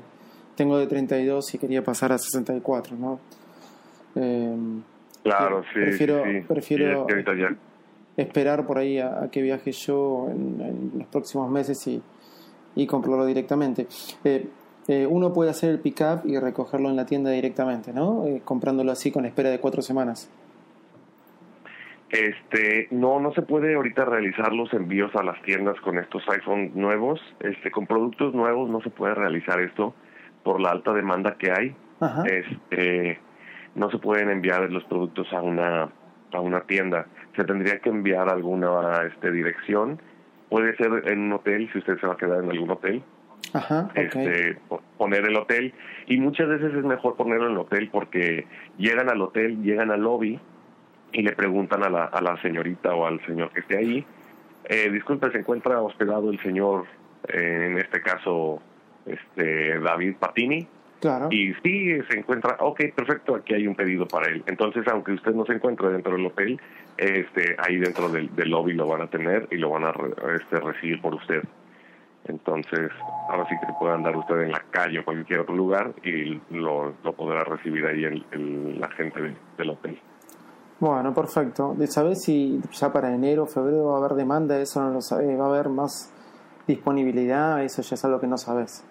Tengo 0.55 0.77
de 0.77 0.87
32 0.87 1.53
y 1.53 1.57
quería 1.57 1.83
pasar 1.83 2.13
a 2.13 2.17
64, 2.17 2.95
¿no? 2.95 3.19
Eh, 4.15 4.55
Claro, 5.25 5.63
sí. 5.73 5.79
Prefiero- 5.79 6.23
sí, 6.23 6.29
es 6.37 6.45
que 6.45 7.11
esperar 8.17 8.65
por 8.65 8.77
ahí 8.77 8.99
a, 8.99 9.23
a 9.23 9.31
que 9.31 9.41
viaje 9.41 9.71
yo 9.73 10.27
en, 10.29 10.61
en 10.61 10.91
los 10.99 11.07
próximos 11.07 11.51
meses 11.51 11.85
y, 11.87 12.01
y 12.75 12.87
comprarlo 12.87 13.25
directamente. 13.25 13.87
Eh, 14.23 14.47
eh, 14.87 15.07
uno 15.09 15.33
puede 15.33 15.49
hacer 15.49 15.71
el 15.71 15.79
pick-up 15.79 16.21
y 16.25 16.37
recogerlo 16.37 16.89
en 16.89 16.95
la 16.95 17.05
tienda 17.05 17.31
directamente, 17.31 17.91
¿no? 17.91 18.25
Eh, 18.27 18.41
comprándolo 18.45 18.91
así 18.91 19.11
con 19.11 19.25
espera 19.25 19.49
de 19.49 19.59
cuatro 19.59 19.81
semanas. 19.81 20.29
Este, 22.11 22.87
no, 22.91 23.19
no 23.19 23.33
se 23.33 23.41
puede 23.41 23.75
ahorita 23.75 24.05
realizar 24.05 24.53
los 24.53 24.71
envíos 24.73 25.13
a 25.15 25.23
las 25.23 25.41
tiendas 25.41 25.75
con 25.81 25.97
estos 25.97 26.23
iPhone 26.29 26.71
nuevos. 26.75 27.19
Este, 27.39 27.71
con 27.71 27.87
productos 27.87 28.33
nuevos 28.33 28.69
no 28.69 28.79
se 28.81 28.91
puede 28.91 29.15
realizar 29.15 29.59
esto 29.59 29.93
por 30.43 30.61
la 30.61 30.69
alta 30.69 30.93
demanda 30.93 31.35
que 31.37 31.51
hay. 31.51 31.75
Ajá. 31.99 32.23
Este, 32.27 33.17
no 33.75 33.89
se 33.91 33.97
pueden 33.99 34.29
enviar 34.29 34.69
los 34.71 34.83
productos 34.85 35.31
a 35.33 35.41
una 35.41 35.89
a 36.33 36.39
una 36.39 36.61
tienda. 36.61 37.05
Se 37.35 37.43
tendría 37.45 37.79
que 37.79 37.89
enviar 37.89 38.27
a 38.27 38.33
alguna 38.33 39.03
este, 39.07 39.31
dirección. 39.31 40.01
Puede 40.49 40.75
ser 40.75 41.03
en 41.07 41.19
un 41.19 41.33
hotel 41.33 41.69
si 41.71 41.79
usted 41.79 41.97
se 41.99 42.07
va 42.07 42.13
a 42.13 42.17
quedar 42.17 42.43
en 42.43 42.49
algún 42.51 42.71
hotel. 42.71 43.03
Ajá. 43.53 43.89
Este, 43.95 44.57
po- 44.67 44.81
poner 44.97 45.25
el 45.25 45.35
hotel 45.37 45.73
y 46.07 46.17
muchas 46.17 46.49
veces 46.49 46.73
es 46.73 46.83
mejor 46.83 47.15
ponerlo 47.15 47.45
en 47.45 47.51
el 47.53 47.57
hotel 47.59 47.89
porque 47.91 48.47
llegan 48.77 49.09
al 49.09 49.21
hotel, 49.21 49.61
llegan 49.63 49.91
al 49.91 50.01
lobby 50.01 50.39
y 51.13 51.21
le 51.21 51.31
preguntan 51.33 51.83
a 51.83 51.89
la, 51.89 52.05
a 52.05 52.21
la 52.21 52.41
señorita 52.41 52.93
o 52.95 53.05
al 53.05 53.23
señor 53.25 53.51
que 53.51 53.61
esté 53.61 53.77
ahí, 53.77 54.05
eh, 54.65 54.89
disculpe, 54.91 55.31
se 55.31 55.37
encuentra 55.39 55.79
hospedado 55.81 56.31
el 56.31 56.39
señor, 56.41 56.85
eh, 57.27 57.67
en 57.71 57.77
este 57.77 58.01
caso, 58.01 58.61
este 59.05 59.79
David 59.79 60.15
Patini. 60.19 60.67
Claro. 61.01 61.27
Y 61.31 61.53
sí, 61.63 62.01
se 62.09 62.17
encuentra, 62.19 62.57
ok, 62.59 62.81
perfecto, 62.95 63.35
aquí 63.35 63.53
hay 63.53 63.67
un 63.67 63.75
pedido 63.75 64.07
para 64.07 64.27
él. 64.27 64.43
Entonces, 64.47 64.87
aunque 64.87 65.11
usted 65.11 65.33
no 65.33 65.45
se 65.45 65.53
encuentre 65.53 65.89
dentro 65.89 66.13
del 66.13 66.25
hotel, 66.25 66.59
este, 66.97 67.55
ahí 67.59 67.77
dentro 67.77 68.09
del, 68.09 68.33
del 68.35 68.49
lobby 68.49 68.73
lo 68.73 68.87
van 68.87 69.01
a 69.01 69.07
tener 69.07 69.47
y 69.51 69.57
lo 69.57 69.69
van 69.69 69.83
a 69.83 69.91
re- 69.91 70.13
este, 70.41 70.59
recibir 70.59 71.01
por 71.01 71.13
usted. 71.15 71.43
Entonces, 72.27 72.89
ahora 73.29 73.47
sí 73.47 73.55
que 73.59 73.71
puede 73.79 73.93
andar 73.93 74.15
usted 74.15 74.41
en 74.41 74.51
la 74.51 74.63
calle 74.71 74.99
o 74.99 75.05
cualquier 75.05 75.41
otro 75.41 75.53
lugar 75.55 75.93
y 76.03 76.41
lo, 76.49 76.93
lo 77.03 77.13
podrá 77.13 77.43
recibir 77.43 77.85
ahí 77.85 78.03
el, 78.03 78.25
el- 78.31 78.79
la 78.79 78.89
gente 78.91 79.21
de- 79.21 79.35
del 79.57 79.69
hotel. 79.69 79.99
Bueno, 80.79 81.13
perfecto. 81.13 81.75
¿De 81.77 81.87
¿Sabes 81.87 82.23
si 82.23 82.59
ya 82.71 82.91
para 82.91 83.13
enero, 83.13 83.45
febrero 83.45 83.85
va 83.85 83.95
a 83.95 83.97
haber 83.99 84.13
demanda? 84.17 84.59
Eso 84.59 84.81
no 84.81 84.89
lo 84.89 85.01
sabes. 85.01 85.39
¿Va 85.39 85.45
a 85.45 85.49
haber 85.49 85.69
más 85.69 86.11
disponibilidad? 86.67 87.63
Eso 87.63 87.81
ya 87.81 87.93
es 87.95 88.03
algo 88.05 88.19
que 88.19 88.27
no 88.27 88.37
sabes. 88.37 88.83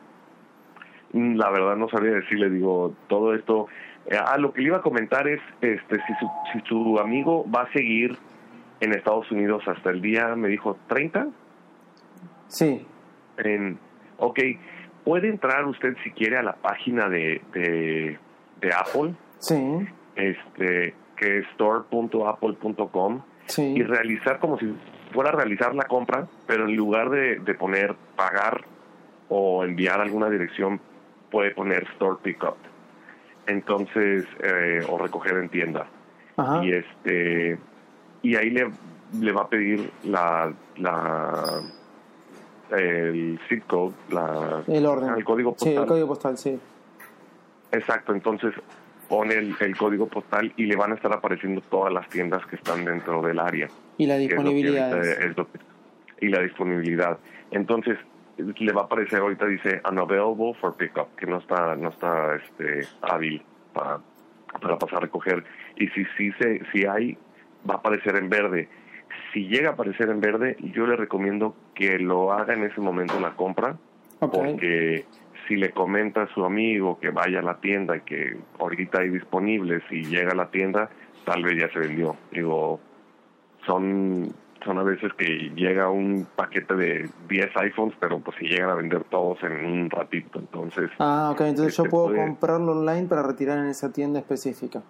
La 1.14 1.48
verdad 1.50 1.76
no 1.76 1.88
sabría 1.88 2.14
decirle, 2.14 2.50
digo, 2.50 2.92
todo 3.08 3.34
esto. 3.34 3.68
eh, 4.06 4.16
ah, 4.18 4.36
lo 4.36 4.52
que 4.52 4.60
le 4.60 4.66
iba 4.68 4.78
a 4.78 4.82
comentar 4.82 5.26
es, 5.28 5.40
este, 5.60 5.96
si 6.06 6.14
su, 6.20 6.28
si 6.52 6.60
su 6.68 6.98
amigo 6.98 7.46
va 7.50 7.62
a 7.62 7.72
seguir 7.72 8.16
en 8.80 8.92
Estados 8.92 9.30
Unidos 9.30 9.62
hasta 9.66 9.90
el 9.90 10.02
día, 10.02 10.34
me 10.36 10.48
dijo, 10.48 10.76
30. 10.88 11.28
Sí. 12.48 12.84
En, 13.38 13.78
ok, 14.18 14.38
puede 15.04 15.28
entrar 15.28 15.64
usted 15.66 15.96
si 16.04 16.10
quiere 16.10 16.36
a 16.36 16.42
la 16.42 16.54
página 16.56 17.08
de, 17.08 17.40
de, 17.52 18.18
de 18.60 18.70
Apple, 18.74 19.14
Sí. 19.38 19.86
este, 20.16 20.94
que 21.16 21.38
es 21.38 21.46
store.apple.com, 21.52 23.22
Sí. 23.46 23.62
y 23.76 23.82
realizar 23.82 24.38
como 24.40 24.58
si 24.58 24.74
fuera 25.12 25.30
a 25.30 25.34
realizar 25.34 25.74
la 25.74 25.84
compra, 25.84 26.26
pero 26.46 26.64
en 26.66 26.74
lugar 26.76 27.10
de, 27.10 27.38
de 27.40 27.54
poner 27.54 27.94
pagar 28.16 28.62
o 29.28 29.64
enviar 29.64 30.00
alguna 30.00 30.28
dirección, 30.30 30.80
puede 31.34 31.50
poner 31.50 31.82
store 31.94 32.18
pickup. 32.22 32.54
Entonces, 33.48 34.24
eh, 34.40 34.80
o 34.88 34.96
recoger 34.98 35.36
en 35.36 35.48
tienda. 35.48 35.86
Ajá. 36.36 36.64
Y 36.64 36.72
este 36.72 37.58
y 38.22 38.36
ahí 38.36 38.50
le, 38.50 38.70
le 39.20 39.32
va 39.32 39.42
a 39.42 39.48
pedir 39.48 39.90
la, 40.04 40.52
la 40.76 41.60
el 42.70 43.38
zip 43.48 43.66
code, 43.66 43.94
la, 44.10 44.62
El 44.68 44.86
orden. 44.86 45.10
el 45.16 45.24
código 45.24 45.50
Sí, 45.58 45.64
postal. 45.66 45.82
el 45.82 45.88
código 45.88 46.06
postal, 46.06 46.38
sí. 46.38 46.58
Exacto, 47.72 48.14
entonces 48.14 48.54
pone 49.08 49.34
el, 49.34 49.54
el 49.60 49.76
código 49.76 50.06
postal 50.06 50.52
y 50.56 50.66
le 50.66 50.76
van 50.76 50.92
a 50.92 50.94
estar 50.94 51.12
apareciendo 51.12 51.60
todas 51.62 51.92
las 51.92 52.08
tiendas 52.08 52.46
que 52.46 52.54
están 52.56 52.84
dentro 52.84 53.20
del 53.22 53.40
área. 53.40 53.68
Y 53.98 54.06
la 54.06 54.16
disponibilidad. 54.18 54.98
es- 55.04 55.18
es 55.18 55.36
y 56.20 56.28
la 56.28 56.40
disponibilidad. 56.40 57.18
Entonces 57.50 57.98
le 58.36 58.72
va 58.72 58.82
a 58.82 58.84
aparecer 58.84 59.20
ahorita 59.20 59.46
dice 59.46 59.80
unavailable 59.88 60.54
for 60.54 60.76
pickup, 60.76 61.14
que 61.16 61.26
no 61.26 61.38
está 61.38 61.76
no 61.76 61.90
está 61.90 62.36
este 62.36 62.86
hábil 63.02 63.42
para, 63.72 64.00
para 64.60 64.78
pasar 64.78 64.98
a 64.98 65.00
recoger. 65.02 65.44
Y 65.76 65.88
si 65.88 66.04
si 66.16 66.32
se 66.32 66.62
si 66.72 66.86
hay 66.86 67.16
va 67.68 67.74
a 67.74 67.78
aparecer 67.78 68.16
en 68.16 68.28
verde. 68.28 68.68
Si 69.32 69.46
llega 69.46 69.70
a 69.70 69.72
aparecer 69.72 70.08
en 70.10 70.20
verde, 70.20 70.56
yo 70.74 70.86
le 70.86 70.96
recomiendo 70.96 71.54
que 71.74 71.98
lo 71.98 72.32
haga 72.32 72.54
en 72.54 72.64
ese 72.64 72.80
momento 72.80 73.18
la 73.20 73.36
compra, 73.36 73.76
porque 74.18 75.04
si 75.46 75.56
le 75.56 75.70
comenta 75.70 76.22
a 76.22 76.34
su 76.34 76.44
amigo 76.44 76.98
que 76.98 77.10
vaya 77.10 77.40
a 77.40 77.42
la 77.42 77.60
tienda 77.60 77.96
y 77.96 78.00
que 78.00 78.36
ahorita 78.58 79.00
hay 79.00 79.10
disponible, 79.10 79.82
si 79.88 80.04
llega 80.04 80.32
a 80.32 80.36
la 80.36 80.50
tienda, 80.50 80.90
tal 81.24 81.42
vez 81.42 81.60
ya 81.60 81.68
se 81.72 81.78
vendió. 81.78 82.16
Digo, 82.32 82.80
son 83.66 84.34
son 84.64 84.78
a 84.78 84.82
veces 84.82 85.12
que 85.14 85.50
llega 85.54 85.88
un 85.90 86.26
paquete 86.36 86.74
de 86.74 87.08
10 87.28 87.56
iPhones, 87.56 87.94
pero 88.00 88.18
pues 88.20 88.36
si 88.38 88.46
llegan 88.46 88.70
a 88.70 88.74
vender 88.74 89.04
todos 89.04 89.42
en 89.42 89.52
un 89.64 89.90
ratito, 89.90 90.38
entonces 90.38 90.90
Ah, 90.98 91.30
ok. 91.32 91.40
Entonces 91.42 91.76
yo 91.76 91.82
Este, 91.84 91.90
puedo 91.90 92.06
puede- 92.06 92.18
comprarlo 92.24 92.72
online 92.72 93.06
para 93.08 93.22
retirar 93.22 93.58
en 93.58 93.66
esa 93.66 93.92
tienda 93.92 94.18
específica. 94.20 94.82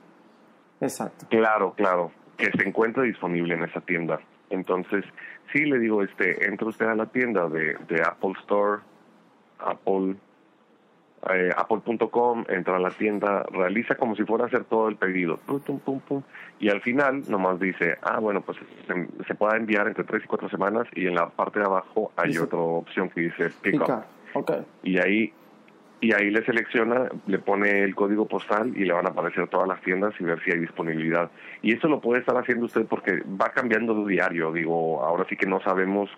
Exacto. 0.80 1.26
Claro, 1.30 1.74
claro, 1.76 2.10
que 2.36 2.50
se 2.50 2.66
encuentre 2.68 3.04
disponible 3.04 3.54
en 3.54 3.64
esa 3.64 3.80
tienda. 3.80 4.20
Entonces, 4.50 5.04
sí 5.52 5.64
le 5.64 5.78
digo, 5.78 6.02
este, 6.02 6.46
entra 6.48 6.68
usted 6.68 6.86
a 6.86 6.94
la 6.94 7.06
tienda 7.06 7.48
de, 7.48 7.76
de 7.88 8.02
Apple 8.02 8.32
Store, 8.40 8.82
Apple, 9.58 10.16
eh, 11.32 11.50
apple.com, 11.56 12.44
entra 12.48 12.76
a 12.76 12.78
la 12.80 12.90
tienda, 12.90 13.44
realiza 13.52 13.94
como 13.96 14.14
si 14.16 14.24
fuera 14.24 14.44
a 14.44 14.46
hacer 14.48 14.64
todo 14.64 14.88
el 14.88 14.96
pedido, 14.96 15.36
pum, 15.38 15.60
pum, 15.60 16.00
pum, 16.00 16.22
y 16.58 16.68
al 16.68 16.80
final 16.80 17.22
nomás 17.28 17.58
dice, 17.60 17.96
ah, 18.02 18.18
bueno, 18.20 18.40
pues 18.42 18.58
se, 18.86 19.24
se 19.26 19.34
puede 19.34 19.56
enviar 19.56 19.86
entre 19.88 20.04
tres 20.04 20.22
y 20.24 20.26
cuatro 20.26 20.48
semanas, 20.48 20.86
y 20.94 21.06
en 21.06 21.14
la 21.14 21.28
parte 21.28 21.58
de 21.60 21.66
abajo 21.66 22.12
hay 22.16 22.28
Dice- 22.28 22.42
otra 22.42 22.58
opción 22.58 23.08
que 23.10 23.20
dice 23.22 23.50
pick 23.62 23.74
up. 23.76 23.80
Picar. 23.86 24.06
Ok. 24.34 24.52
y 24.82 24.98
ahí 24.98 25.32
y 26.00 26.12
ahí 26.12 26.30
le 26.30 26.44
selecciona, 26.44 27.08
le 27.26 27.38
pone 27.38 27.82
el 27.82 27.94
código 27.94 28.26
postal 28.26 28.76
y 28.76 28.84
le 28.84 28.92
van 28.92 29.06
a 29.06 29.10
aparecer 29.10 29.48
todas 29.48 29.66
las 29.66 29.80
tiendas 29.80 30.12
y 30.20 30.24
ver 30.24 30.38
si 30.44 30.50
hay 30.50 30.58
disponibilidad. 30.58 31.30
Y 31.62 31.72
eso 31.74 31.88
lo 31.88 32.00
puede 32.00 32.20
estar 32.20 32.36
haciendo 32.36 32.66
usted 32.66 32.84
porque 32.84 33.22
va 33.40 33.50
cambiando 33.50 34.04
de 34.04 34.12
diario, 34.12 34.52
digo, 34.52 35.02
ahora 35.02 35.24
sí 35.30 35.36
que 35.36 35.46
no 35.46 35.60
sabemos 35.62 36.10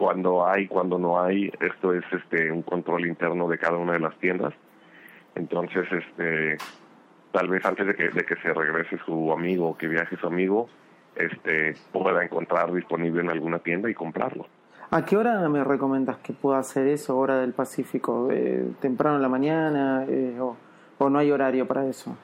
cuándo 0.00 0.46
hay, 0.46 0.66
cuándo 0.66 0.98
no 0.98 1.22
hay, 1.22 1.52
esto 1.60 1.92
es 1.92 2.02
este 2.10 2.50
un 2.50 2.62
control 2.62 3.06
interno 3.06 3.46
de 3.48 3.58
cada 3.58 3.76
una 3.76 3.92
de 3.92 4.00
las 4.00 4.16
tiendas. 4.16 4.54
Entonces, 5.34 5.86
este 5.92 6.56
tal 7.32 7.48
vez 7.48 7.62
antes 7.66 7.86
de 7.86 7.94
que, 7.94 8.08
de 8.08 8.24
que 8.24 8.34
se 8.36 8.54
regrese 8.54 8.96
su 9.04 9.30
amigo, 9.30 9.76
que 9.76 9.88
viaje 9.88 10.16
su 10.16 10.26
amigo, 10.26 10.70
este 11.14 11.74
pueda 11.92 12.24
encontrar 12.24 12.72
disponible 12.72 13.20
en 13.20 13.28
alguna 13.28 13.58
tienda 13.58 13.90
y 13.90 13.94
comprarlo. 13.94 14.46
¿A 14.90 15.04
qué 15.04 15.18
hora 15.18 15.46
me 15.50 15.62
recomiendas 15.62 16.16
que 16.16 16.32
pueda 16.32 16.58
hacer 16.58 16.86
eso, 16.86 17.18
hora 17.18 17.38
del 17.38 17.52
Pacífico? 17.52 18.28
Eh, 18.30 18.72
¿Temprano 18.80 19.16
en 19.16 19.22
la 19.22 19.28
mañana? 19.28 20.06
Eh, 20.08 20.38
o, 20.40 20.56
o 20.96 21.10
no 21.10 21.18
hay 21.18 21.30
horario 21.30 21.68
para 21.68 21.84
eso? 21.86 22.16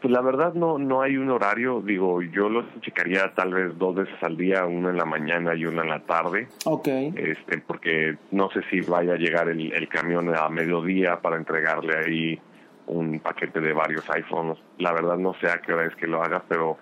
Pues 0.00 0.12
la 0.12 0.20
verdad 0.20 0.52
no 0.54 0.78
no 0.78 1.00
hay 1.02 1.16
un 1.16 1.30
horario, 1.30 1.80
digo, 1.80 2.20
yo 2.22 2.48
lo 2.48 2.64
checaría 2.80 3.32
tal 3.34 3.54
vez 3.54 3.76
dos 3.78 3.94
veces 3.94 4.14
al 4.22 4.36
día, 4.36 4.64
una 4.66 4.90
en 4.90 4.96
la 4.98 5.06
mañana 5.06 5.54
y 5.54 5.64
una 5.64 5.82
en 5.82 5.88
la 5.88 6.00
tarde, 6.00 6.48
Ok. 6.66 6.86
este 6.88 7.58
porque 7.66 8.16
no 8.30 8.50
sé 8.50 8.60
si 8.70 8.82
vaya 8.82 9.14
a 9.14 9.16
llegar 9.16 9.48
el, 9.48 9.72
el 9.72 9.88
camión 9.88 10.34
a 10.36 10.48
mediodía 10.50 11.20
para 11.20 11.36
entregarle 11.36 11.96
ahí 11.96 12.40
un 12.88 13.18
paquete 13.20 13.60
de 13.60 13.72
varios 13.72 14.08
iPhones. 14.10 14.58
La 14.78 14.92
verdad 14.92 15.16
no 15.16 15.34
sé 15.40 15.48
a 15.48 15.60
qué 15.60 15.72
hora 15.72 15.86
es 15.86 15.96
que 15.96 16.06
lo 16.06 16.22
haga, 16.22 16.42
pero 16.46 16.76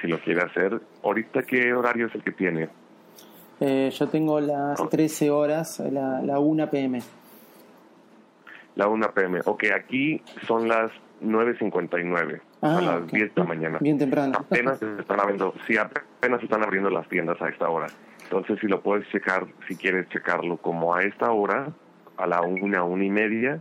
si 0.00 0.06
lo 0.06 0.18
quiere 0.20 0.42
hacer, 0.42 0.78
ahorita 1.02 1.42
qué 1.44 1.72
horario 1.72 2.06
es 2.06 2.14
el 2.14 2.22
que 2.22 2.32
tiene? 2.32 2.68
Eh, 3.60 3.90
yo 3.92 4.08
tengo 4.08 4.38
las 4.40 4.78
13 4.88 5.30
horas, 5.30 5.80
la, 5.90 6.20
la 6.20 6.38
1 6.38 6.70
pm. 6.70 7.00
La 8.76 8.86
1 8.86 9.10
pm. 9.12 9.40
Ok, 9.46 9.64
aquí 9.74 10.22
son 10.46 10.68
las 10.68 10.92
9.59, 11.24 12.40
Ah, 12.60 12.78
a 12.78 12.80
las 12.80 13.02
ok. 13.02 13.10
10 13.10 13.34
de 13.34 13.40
la 13.40 13.46
mañana. 13.46 13.78
Bien 13.80 13.98
temprano. 13.98 14.32
apenas 14.38 14.78
se 14.78 15.00
están 15.00 15.20
abriendo, 15.20 15.54
sí, 15.66 15.76
apenas 15.76 16.42
están 16.42 16.62
abriendo 16.62 16.90
las 16.90 17.08
tiendas 17.08 17.40
a 17.40 17.48
esta 17.48 17.68
hora. 17.68 17.86
Entonces, 18.24 18.58
si 18.60 18.66
lo 18.66 18.80
puedes 18.82 19.08
checar, 19.08 19.46
si 19.68 19.76
quieres 19.76 20.08
checarlo 20.08 20.56
como 20.58 20.94
a 20.94 21.02
esta 21.02 21.30
hora, 21.30 21.72
a 22.16 22.26
la 22.26 22.42
una, 22.42 22.82
una 22.82 23.04
y 23.04 23.10
media, 23.10 23.60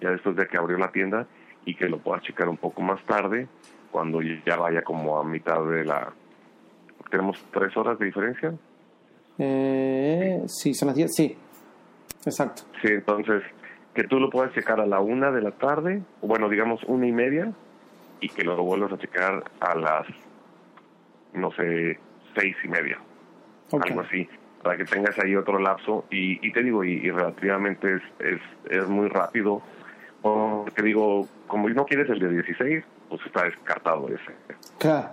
ya 0.00 0.10
después 0.10 0.34
de 0.36 0.46
que 0.46 0.56
abrió 0.56 0.78
la 0.78 0.90
tienda, 0.90 1.26
y 1.64 1.74
que 1.74 1.88
lo 1.88 1.98
puedas 1.98 2.22
checar 2.22 2.48
un 2.48 2.56
poco 2.56 2.80
más 2.80 3.02
tarde, 3.04 3.46
cuando 3.90 4.20
ya 4.22 4.56
vaya 4.56 4.82
como 4.82 5.18
a 5.18 5.24
mitad 5.24 5.62
de 5.64 5.84
la... 5.84 6.12
¿Tenemos 7.10 7.42
tres 7.52 7.76
horas 7.76 7.98
de 7.98 8.06
diferencia? 8.06 8.54
Eh, 9.38 10.42
sí, 10.46 10.74
son 10.74 10.88
las 10.88 10.96
10. 10.96 11.14
Sí, 11.14 11.36
Exacto. 12.24 12.62
Sí, 12.82 12.88
entonces, 12.88 13.42
que 13.94 14.04
tú 14.04 14.18
lo 14.20 14.30
puedas 14.30 14.52
checar 14.54 14.80
a 14.80 14.86
la 14.86 15.00
una 15.00 15.30
de 15.30 15.42
la 15.42 15.52
tarde, 15.52 16.02
bueno, 16.22 16.48
digamos 16.48 16.82
una 16.84 17.06
y 17.06 17.12
media, 17.12 17.52
y 18.20 18.28
que 18.28 18.44
lo 18.44 18.56
vuelvas 18.62 18.92
a 18.92 18.98
checar 18.98 19.44
a 19.60 19.74
las, 19.74 20.06
no 21.32 21.50
sé, 21.52 21.98
seis 22.34 22.56
y 22.64 22.68
media, 22.68 22.98
algo 23.72 24.00
así, 24.00 24.28
para 24.62 24.76
que 24.76 24.84
tengas 24.84 25.18
ahí 25.18 25.36
otro 25.36 25.58
lapso. 25.58 26.04
Y, 26.10 26.46
y 26.46 26.52
te 26.52 26.62
digo, 26.62 26.84
y, 26.84 26.92
y 26.94 27.10
relativamente 27.10 27.96
es, 27.96 28.02
es, 28.18 28.40
es 28.70 28.88
muy 28.88 29.08
rápido, 29.08 29.62
porque 30.22 30.82
digo, 30.82 31.28
como 31.46 31.68
no 31.68 31.86
quieres 31.86 32.08
el 32.10 32.18
de 32.18 32.30
16, 32.30 32.84
pues 33.08 33.20
está 33.24 33.44
descartado 33.44 34.08
ese. 34.08 34.34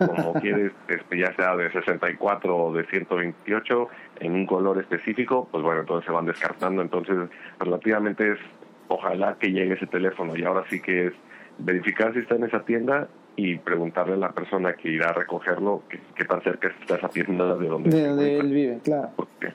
Como 0.05 0.33
quieres, 0.33 0.71
este, 0.87 1.17
ya 1.17 1.33
sea 1.35 1.55
de 1.55 1.71
64 1.71 2.55
o 2.55 2.73
de 2.73 2.85
128 2.85 3.87
en 4.19 4.33
un 4.33 4.45
color 4.45 4.79
específico, 4.79 5.47
pues 5.51 5.63
bueno, 5.63 5.81
entonces 5.81 6.05
se 6.05 6.11
van 6.11 6.25
descartando. 6.25 6.81
Entonces, 6.81 7.29
relativamente 7.59 8.33
es, 8.33 8.39
ojalá 8.87 9.37
que 9.39 9.51
llegue 9.51 9.73
ese 9.73 9.87
teléfono. 9.87 10.35
Y 10.35 10.43
ahora 10.43 10.63
sí 10.69 10.81
que 10.81 11.07
es 11.07 11.13
verificar 11.57 12.13
si 12.13 12.19
está 12.19 12.35
en 12.35 12.45
esa 12.45 12.63
tienda 12.63 13.07
y 13.35 13.57
preguntarle 13.57 14.13
a 14.13 14.17
la 14.17 14.31
persona 14.31 14.73
que 14.73 14.89
irá 14.89 15.09
a 15.09 15.13
recogerlo 15.13 15.83
qué, 15.89 16.25
tan 16.25 16.41
cerca 16.41 16.69
está 16.69 16.95
esa 16.95 17.09
tienda 17.09 17.55
de 17.55 17.67
donde, 17.67 17.89
de 17.89 18.07
donde 18.07 18.39
él 18.39 18.53
vive, 18.53 18.79
claro. 18.83 19.09
Porque, 19.15 19.53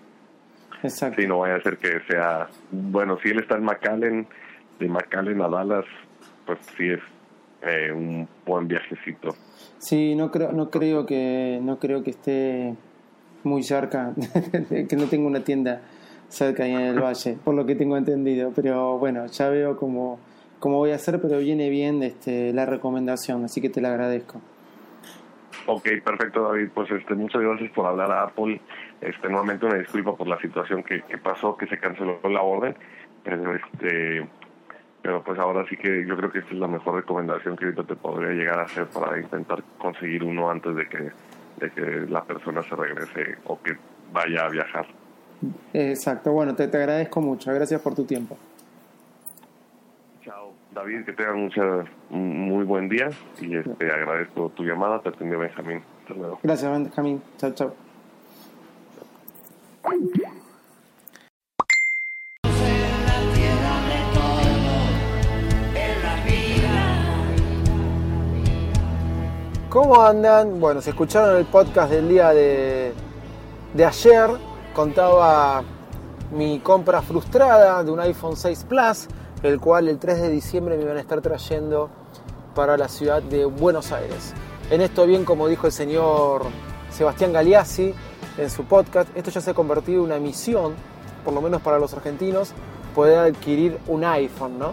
Exacto. 0.82 1.20
Sí, 1.20 1.28
no 1.28 1.40
vaya 1.40 1.56
a 1.56 1.62
ser 1.62 1.76
que 1.78 2.00
sea, 2.08 2.48
bueno, 2.70 3.18
si 3.22 3.28
él 3.30 3.40
está 3.40 3.56
en 3.56 3.64
McAllen, 3.64 4.26
de 4.78 4.88
McAllen 4.88 5.40
a 5.42 5.48
Dallas, 5.48 5.84
pues 6.46 6.58
sí 6.76 6.90
es 6.90 7.00
eh, 7.62 7.92
un 7.92 8.26
buen 8.46 8.66
viajecito. 8.66 9.34
Sí, 9.78 10.14
no 10.14 10.30
creo, 10.30 10.52
no 10.52 10.70
creo 10.70 11.06
que, 11.06 11.58
no 11.62 11.78
creo 11.78 12.02
que 12.02 12.10
esté 12.10 12.74
muy 13.44 13.62
cerca, 13.62 14.14
que 14.88 14.96
no 14.96 15.06
tenga 15.06 15.26
una 15.26 15.44
tienda 15.44 15.82
cerca 16.28 16.64
ahí 16.64 16.72
en 16.72 16.80
el 16.80 17.00
valle, 17.00 17.36
por 17.44 17.54
lo 17.54 17.66
que 17.66 17.74
tengo 17.74 17.96
entendido. 17.96 18.52
Pero 18.54 18.98
bueno, 18.98 19.26
ya 19.26 19.48
veo 19.50 19.76
cómo, 19.76 20.18
cómo 20.61 20.77
voy 20.77 20.92
a 20.92 20.96
hacer, 20.96 21.20
pero 21.20 21.38
viene 21.38 21.68
bien 21.70 22.03
este, 22.03 22.53
la 22.53 22.66
recomendación, 22.66 23.44
así 23.44 23.61
que 23.61 23.70
te 23.70 23.81
la 23.81 23.88
agradezco. 23.88 24.40
Ok, 25.66 25.88
perfecto 26.05 26.42
David, 26.42 26.68
pues 26.75 26.90
este, 26.90 27.14
muchas 27.14 27.42
gracias 27.42 27.70
por 27.73 27.87
hablar 27.87 28.11
a 28.12 28.23
Apple. 28.25 28.61
Este, 29.01 29.29
nuevamente 29.29 29.66
una 29.66 29.77
disculpa 29.77 30.14
por 30.14 30.29
la 30.29 30.38
situación 30.40 30.83
que, 30.83 31.03
que 31.03 31.18
pasó, 31.18 31.57
que 31.57 31.66
se 31.66 31.79
canceló 31.79 32.20
la 32.25 32.42
orden, 32.42 32.77
pero 33.25 33.55
este 33.55 34.29
pero 35.03 35.23
pues 35.25 35.38
ahora 35.38 35.64
sí 35.68 35.77
que 35.77 36.07
yo 36.07 36.14
creo 36.16 36.31
que 36.31 36.40
esta 36.40 36.53
es 36.53 36.61
la 36.61 36.68
mejor 36.68 36.96
recomendación 36.96 37.57
que 37.57 37.64
ahorita 37.64 37.85
te 37.85 37.96
podría 37.96 38.33
llegar 38.33 38.59
a 38.59 38.64
hacer 38.64 38.87
para 38.88 39.18
intentar 39.18 39.62
conseguir 39.79 40.23
uno 40.23 40.51
antes 40.51 40.77
de 40.77 40.87
que, 40.87 41.11
de 41.59 41.70
que 41.70 42.11
la 42.11 42.23
persona 42.23 42.62
se 42.62 42.77
regrese 42.77 43.38
o 43.44 43.59
que 43.62 43.77
vaya 44.12 44.44
a 44.44 44.51
viajar. 44.51 44.87
Exacto, 45.73 46.33
bueno, 46.33 46.55
te, 46.55 46.68
te 46.68 46.77
agradezco 46.77 47.23
mucho, 47.23 47.51
gracias 47.55 47.81
por 47.81 47.94
tu 47.94 48.05
tiempo. 48.05 48.37
David, 50.72 51.04
que 51.04 51.12
tengas 51.12 51.35
mucha, 51.35 51.62
un 52.11 52.48
muy 52.48 52.64
buen 52.64 52.88
día 52.88 53.11
y 53.40 53.56
este, 53.56 53.90
agradezco 53.90 54.50
tu 54.50 54.62
llamada, 54.62 55.00
te 55.00 55.09
atendió 55.09 55.38
Benjamín. 55.38 55.83
Hasta 56.02 56.14
luego. 56.14 56.40
Gracias, 56.42 56.70
Benjamín. 56.70 57.22
Chao, 57.38 57.52
chao. 57.52 57.74
¿Cómo 69.68 70.02
andan? 70.02 70.59
Bueno, 70.59 70.80
se 70.80 70.90
escucharon 70.90 71.37
el 71.37 71.46
podcast 71.46 71.92
del 71.92 72.09
día 72.09 72.30
de, 72.30 72.92
de 73.72 73.85
ayer. 73.85 74.30
Contaba 74.74 75.62
mi 76.33 76.59
compra 76.61 77.02
frustrada 77.02 77.83
de 77.83 77.90
un 77.90 78.00
iPhone 78.00 78.37
6 78.37 78.66
Plus, 78.68 79.09
el 79.42 79.59
cual 79.61 79.88
el 79.88 79.98
3 79.98 80.20
de 80.20 80.29
diciembre 80.29 80.76
me 80.76 80.85
iban 80.85 80.96
a 80.96 81.00
estar 81.00 81.20
trayendo 81.20 81.88
para 82.55 82.76
la 82.76 82.88
ciudad 82.88 83.22
de 83.22 83.44
Buenos 83.44 83.92
Aires. 83.92 84.35
En 84.70 84.81
esto, 84.81 85.07
bien 85.07 85.24
como 85.24 85.48
dijo 85.48 85.66
el 85.66 85.72
señor 85.72 86.42
Sebastián 86.90 87.33
Galeazzi 87.33 87.94
en 88.38 88.50
su 88.50 88.64
podcast, 88.64 89.09
esto 89.16 89.31
ya 89.31 89.40
se 89.40 89.50
ha 89.50 89.55
convertido 89.55 90.00
en 90.00 90.07
una 90.07 90.18
misión, 90.18 90.74
por 91.24 91.33
lo 91.33 91.40
menos 91.40 91.62
para 91.62 91.79
los 91.79 91.92
argentinos, 91.94 92.53
poder 92.94 93.18
adquirir 93.18 93.79
un 93.87 94.05
iPhone, 94.05 94.59
¿no? 94.59 94.72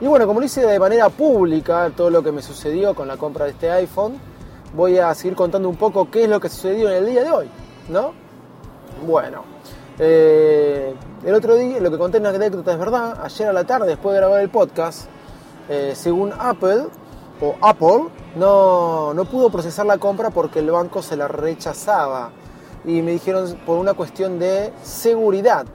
Y 0.00 0.06
bueno, 0.06 0.26
como 0.26 0.40
lo 0.40 0.46
hice 0.46 0.64
de 0.64 0.78
manera 0.78 1.08
pública 1.08 1.90
todo 1.96 2.10
lo 2.10 2.22
que 2.22 2.30
me 2.30 2.42
sucedió 2.42 2.94
con 2.94 3.08
la 3.08 3.16
compra 3.16 3.46
de 3.46 3.52
este 3.52 3.70
iPhone, 3.70 4.18
voy 4.74 4.98
a 4.98 5.14
seguir 5.14 5.34
contando 5.34 5.68
un 5.68 5.76
poco 5.76 6.10
qué 6.10 6.24
es 6.24 6.28
lo 6.28 6.38
que 6.38 6.48
sucedió 6.48 6.90
en 6.90 6.96
el 6.96 7.06
día 7.06 7.24
de 7.24 7.30
hoy, 7.30 7.48
¿no? 7.88 8.12
Bueno, 9.06 9.55
eh, 9.98 10.94
el 11.24 11.34
otro 11.34 11.56
día, 11.56 11.80
lo 11.80 11.90
que 11.90 11.98
conté 11.98 12.18
en 12.18 12.24
la 12.24 12.30
anécdota 12.30 12.72
es 12.72 12.78
verdad, 12.78 13.18
ayer 13.22 13.48
a 13.48 13.52
la 13.52 13.64
tarde, 13.64 13.88
después 13.88 14.12
de 14.14 14.20
grabar 14.20 14.40
el 14.40 14.50
podcast, 14.50 15.06
eh, 15.68 15.92
según 15.94 16.32
Apple, 16.38 16.86
o 17.40 17.54
Apple, 17.60 18.08
no, 18.36 19.12
no 19.14 19.24
pudo 19.26 19.50
procesar 19.50 19.86
la 19.86 19.98
compra 19.98 20.30
porque 20.30 20.60
el 20.60 20.70
banco 20.70 21.02
se 21.02 21.16
la 21.16 21.28
rechazaba. 21.28 22.30
Y 22.84 23.02
me 23.02 23.12
dijeron 23.12 23.58
por 23.66 23.78
una 23.78 23.94
cuestión 23.94 24.38
de 24.38 24.72
seguridad. 24.82 25.66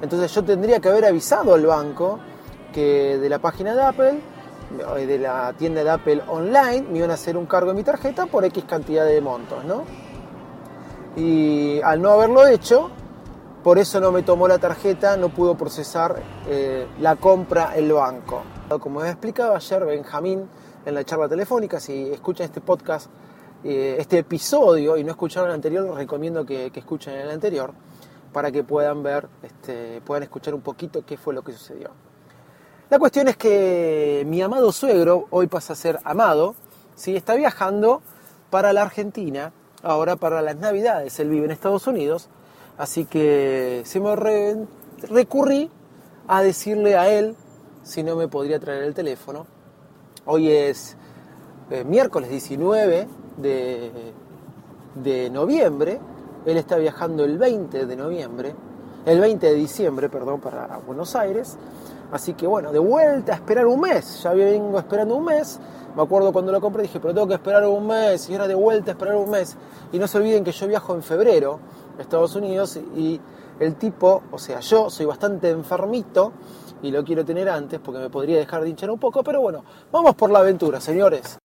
Entonces 0.00 0.32
yo 0.32 0.44
tendría 0.44 0.80
que 0.80 0.88
haber 0.88 1.04
avisado 1.04 1.54
al 1.54 1.66
banco 1.66 2.20
que 2.72 3.18
de 3.18 3.28
la 3.28 3.38
página 3.38 3.74
de 3.74 3.82
Apple, 3.82 4.20
de 5.06 5.18
la 5.18 5.52
tienda 5.54 5.82
de 5.82 5.90
Apple 5.90 6.22
online, 6.28 6.82
me 6.90 6.98
iban 6.98 7.10
a 7.10 7.14
hacer 7.14 7.36
un 7.36 7.46
cargo 7.46 7.70
de 7.70 7.76
mi 7.76 7.82
tarjeta 7.82 8.26
por 8.26 8.44
X 8.44 8.64
cantidad 8.64 9.04
de 9.04 9.20
montos, 9.20 9.64
¿no? 9.64 9.84
Y 11.16 11.80
al 11.82 12.02
no 12.02 12.10
haberlo 12.10 12.46
hecho, 12.46 12.90
por 13.64 13.78
eso 13.78 13.98
no 13.98 14.12
me 14.12 14.22
tomó 14.22 14.46
la 14.46 14.58
tarjeta, 14.58 15.16
no 15.16 15.30
pudo 15.30 15.56
procesar 15.56 16.22
eh, 16.46 16.86
la 17.00 17.16
compra 17.16 17.74
el 17.74 17.90
banco. 17.90 18.42
Como 18.78 19.02
he 19.02 19.08
explicado 19.08 19.54
ayer 19.54 19.86
Benjamín 19.86 20.46
en 20.84 20.94
la 20.94 21.02
charla 21.02 21.28
telefónica, 21.28 21.80
si 21.80 22.10
escuchan 22.12 22.44
este 22.44 22.60
podcast, 22.60 23.10
eh, 23.64 23.96
este 23.98 24.18
episodio 24.18 24.98
y 24.98 25.02
no 25.04 25.12
escucharon 25.12 25.48
el 25.48 25.54
anterior, 25.54 25.82
les 25.82 25.94
recomiendo 25.94 26.44
que, 26.44 26.70
que 26.70 26.80
escuchen 26.80 27.14
el 27.14 27.30
anterior 27.30 27.72
para 28.34 28.52
que 28.52 28.64
puedan 28.64 29.02
ver, 29.02 29.28
este, 29.42 30.02
puedan 30.02 30.24
escuchar 30.24 30.52
un 30.52 30.60
poquito 30.60 31.02
qué 31.06 31.16
fue 31.16 31.32
lo 31.32 31.42
que 31.42 31.52
sucedió. 31.52 31.90
La 32.90 32.98
cuestión 32.98 33.28
es 33.28 33.38
que 33.38 34.24
mi 34.26 34.42
amado 34.42 34.72
suegro, 34.72 35.26
hoy 35.30 35.46
pasa 35.46 35.72
a 35.72 35.76
ser 35.76 36.00
amado, 36.04 36.54
¿sí? 36.96 37.16
está 37.16 37.34
viajando 37.34 38.02
para 38.50 38.74
la 38.74 38.82
Argentina, 38.82 39.54
ahora 39.82 40.16
para 40.16 40.42
las 40.42 40.56
Navidades. 40.56 41.18
Él 41.18 41.30
vive 41.30 41.46
en 41.46 41.50
Estados 41.50 41.86
Unidos, 41.86 42.28
así 42.78 43.04
que 43.04 43.82
se 43.84 44.00
me 44.00 44.16
re 44.16 44.56
recurrí 45.08 45.70
a 46.26 46.42
decirle 46.42 46.96
a 46.96 47.08
él 47.10 47.36
si 47.82 48.02
no 48.02 48.16
me 48.16 48.28
podría 48.28 48.58
traer 48.58 48.84
el 48.84 48.94
teléfono. 48.94 49.46
Hoy 50.26 50.50
es 50.50 50.96
eh, 51.70 51.84
miércoles 51.84 52.30
19 52.30 53.08
de, 53.36 53.90
de 54.94 55.30
noviembre, 55.30 56.00
él 56.46 56.56
está 56.56 56.76
viajando 56.76 57.24
el 57.24 57.38
20 57.38 57.86
de 57.86 57.96
noviembre, 57.96 58.54
el 59.06 59.20
20 59.20 59.46
de 59.46 59.54
diciembre, 59.54 60.08
perdón, 60.08 60.40
para 60.40 60.78
Buenos 60.78 61.14
Aires. 61.16 61.58
Así 62.12 62.34
que 62.34 62.46
bueno, 62.46 62.70
de 62.72 62.78
vuelta 62.78 63.32
a 63.32 63.34
esperar 63.36 63.66
un 63.66 63.80
mes. 63.80 64.22
Ya 64.22 64.32
vengo 64.32 64.78
esperando 64.78 65.16
un 65.16 65.24
mes. 65.24 65.58
Me 65.96 66.02
acuerdo 66.02 66.32
cuando 66.32 66.52
lo 66.52 66.60
compré, 66.60 66.82
dije, 66.82 67.00
pero 67.00 67.12
tengo 67.12 67.26
que 67.26 67.34
esperar 67.34 67.66
un 67.66 67.86
mes. 67.86 68.28
Y 68.28 68.34
ahora 68.34 68.46
de 68.46 68.54
vuelta 68.54 68.90
a 68.90 68.94
esperar 68.94 69.16
un 69.16 69.30
mes. 69.30 69.56
Y 69.92 69.98
no 69.98 70.06
se 70.06 70.18
olviden 70.18 70.44
que 70.44 70.52
yo 70.52 70.66
viajo 70.66 70.94
en 70.94 71.02
febrero 71.02 71.58
Estados 71.98 72.34
Unidos 72.34 72.78
y 72.96 73.20
el 73.60 73.76
tipo, 73.76 74.22
o 74.32 74.38
sea, 74.38 74.60
yo 74.60 74.90
soy 74.90 75.06
bastante 75.06 75.50
enfermito 75.50 76.32
y 76.82 76.90
lo 76.90 77.04
quiero 77.04 77.24
tener 77.24 77.48
antes 77.48 77.80
porque 77.80 78.00
me 78.00 78.10
podría 78.10 78.38
dejar 78.38 78.62
de 78.62 78.70
hinchar 78.70 78.90
un 78.90 78.98
poco. 78.98 79.22
Pero 79.22 79.40
bueno, 79.40 79.64
vamos 79.92 80.14
por 80.14 80.30
la 80.30 80.40
aventura, 80.40 80.80
señores. 80.80 81.38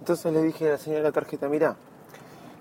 Entonces 0.00 0.32
le 0.32 0.42
dije 0.42 0.68
a 0.68 0.72
la 0.72 0.78
señora 0.78 1.02
la 1.02 1.12
tarjeta, 1.12 1.48
mira, 1.48 1.76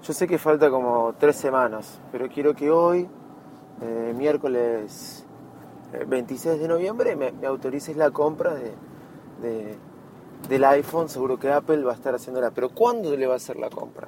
yo 0.03 0.13
sé 0.13 0.27
que 0.27 0.37
falta 0.37 0.69
como 0.69 1.15
tres 1.17 1.35
semanas, 1.35 1.99
pero 2.11 2.27
quiero 2.27 2.53
que 2.53 2.69
hoy 2.69 3.07
eh, 3.81 4.13
miércoles 4.15 5.25
26 6.07 6.59
de 6.59 6.67
noviembre 6.67 7.15
me, 7.15 7.31
me, 7.31 7.47
autorices 7.47 7.97
la 7.97 8.11
compra 8.11 8.53
de, 8.53 8.73
de, 9.41 9.77
del 10.47 10.65
iPhone, 10.65 11.09
seguro 11.09 11.39
que 11.39 11.51
Apple 11.51 11.83
va 11.83 11.93
a 11.93 11.95
estar 11.95 12.13
haciéndola, 12.13 12.51
pero 12.51 12.69
¿cuándo 12.69 13.15
le 13.15 13.25
va 13.25 13.33
a 13.33 13.37
hacer 13.37 13.57
la 13.57 13.69
compra? 13.69 14.07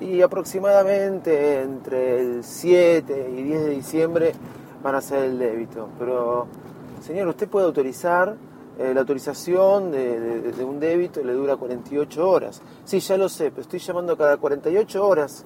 Y 0.00 0.22
aproximadamente 0.22 1.60
entre 1.60 2.20
el 2.20 2.44
7 2.44 3.32
y 3.36 3.42
10 3.42 3.64
de 3.64 3.70
diciembre 3.70 4.32
van 4.82 4.94
a 4.94 4.98
hacer 4.98 5.24
el 5.24 5.38
débito, 5.38 5.90
pero 5.98 6.46
señor, 7.02 7.28
usted 7.28 7.48
puede 7.48 7.66
autorizar, 7.66 8.34
eh, 8.78 8.94
la 8.94 9.00
autorización 9.00 9.92
de, 9.92 10.64
un 10.64 10.80
débito 10.80 11.22
le 11.22 11.34
dura 11.34 11.56
48 11.56 12.28
horas. 12.28 12.62
Sí, 12.84 12.98
ya 13.00 13.18
lo 13.18 13.28
sé, 13.28 13.50
pero 13.50 13.60
estoy 13.60 13.78
llamando 13.78 14.16
cada 14.16 14.38
48 14.38 15.06
horas 15.06 15.44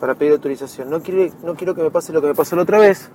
para 0.00 0.16
pedir 0.16 0.32
autorización. 0.32 0.90
No 0.90 1.00
quiero, 1.00 1.32
no 1.44 1.54
quiero 1.54 1.76
que 1.76 1.82
me 1.82 1.92
pase 1.92 2.12
lo 2.12 2.20
que 2.20 2.26
me 2.26 2.34
pasó 2.34 2.56
la 2.56 2.62
otra 2.62 2.78
vez, 2.78 3.08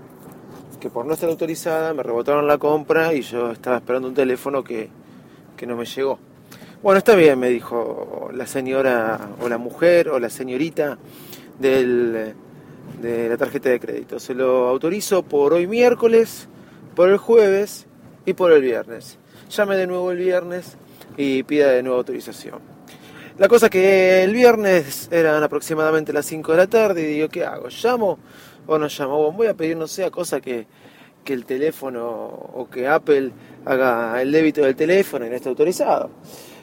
que 0.80 0.90
por 0.90 1.06
no 1.06 1.14
estar 1.14 1.30
autorizada 1.30 1.94
me 1.94 2.02
rebotaron 2.02 2.48
la 2.48 2.58
compra 2.58 3.14
y 3.14 3.24
yo 3.24 3.52
estaba 3.52 3.76
esperando 3.76 4.08
un 4.08 4.14
teléfono 4.14 4.64
que, 4.64 4.90
que 5.58 5.68
no 5.68 5.76
me 5.76 5.84
llegó. 5.84 6.18
Bueno, 6.86 7.00
está 7.00 7.16
bien, 7.16 7.40
me 7.40 7.50
dijo 7.50 8.30
la 8.32 8.46
señora 8.46 9.32
o 9.42 9.50
la 9.50 9.58
mujer 9.58 10.08
o 10.10 10.20
la 10.20 10.30
señorita 10.30 11.00
del, 11.58 12.36
de 13.02 13.28
la 13.28 13.38
tarjeta 13.38 13.70
de 13.70 13.80
crédito. 13.80 14.20
Se 14.20 14.36
lo 14.36 14.68
autorizo 14.68 15.24
por 15.24 15.54
hoy 15.54 15.66
miércoles, 15.66 16.48
por 16.96 17.10
el 17.10 17.18
jueves 17.18 17.88
y 18.28 18.34
por 18.34 18.52
el 18.52 18.62
viernes. 18.62 19.18
Llame 19.50 19.78
de 19.78 19.88
nuevo 19.88 20.12
el 20.12 20.20
viernes 20.20 20.78
y 21.18 21.42
pida 21.42 21.72
de 21.72 21.82
nuevo 21.82 21.98
autorización. 21.98 22.60
La 23.40 23.48
cosa 23.48 23.68
que 23.68 24.22
el 24.22 24.32
viernes 24.32 25.10
eran 25.12 25.42
aproximadamente 25.42 26.14
las 26.14 26.28
5 26.28 26.52
de 26.52 26.58
la 26.60 26.68
tarde 26.68 27.02
y 27.02 27.16
digo, 27.16 27.30
¿qué 27.30 27.46
hago? 27.46 27.68
¿Llamo 27.70 28.20
o 28.68 28.78
no 28.78 28.88
llamo? 28.88 29.32
Voy 29.32 29.48
a 29.48 29.56
pedir, 29.56 29.76
no 29.76 29.88
sé, 29.88 30.04
a 30.04 30.12
cosa 30.12 30.40
que, 30.40 30.68
que 31.24 31.34
el 31.34 31.46
teléfono 31.46 32.04
o 32.06 32.70
que 32.70 32.88
Apple 32.88 33.32
haga 33.66 34.22
el 34.22 34.32
débito 34.32 34.62
del 34.62 34.76
teléfono 34.76 35.26
y 35.26 35.30
no 35.30 35.36
esté 35.36 35.50
autorizado. 35.50 36.12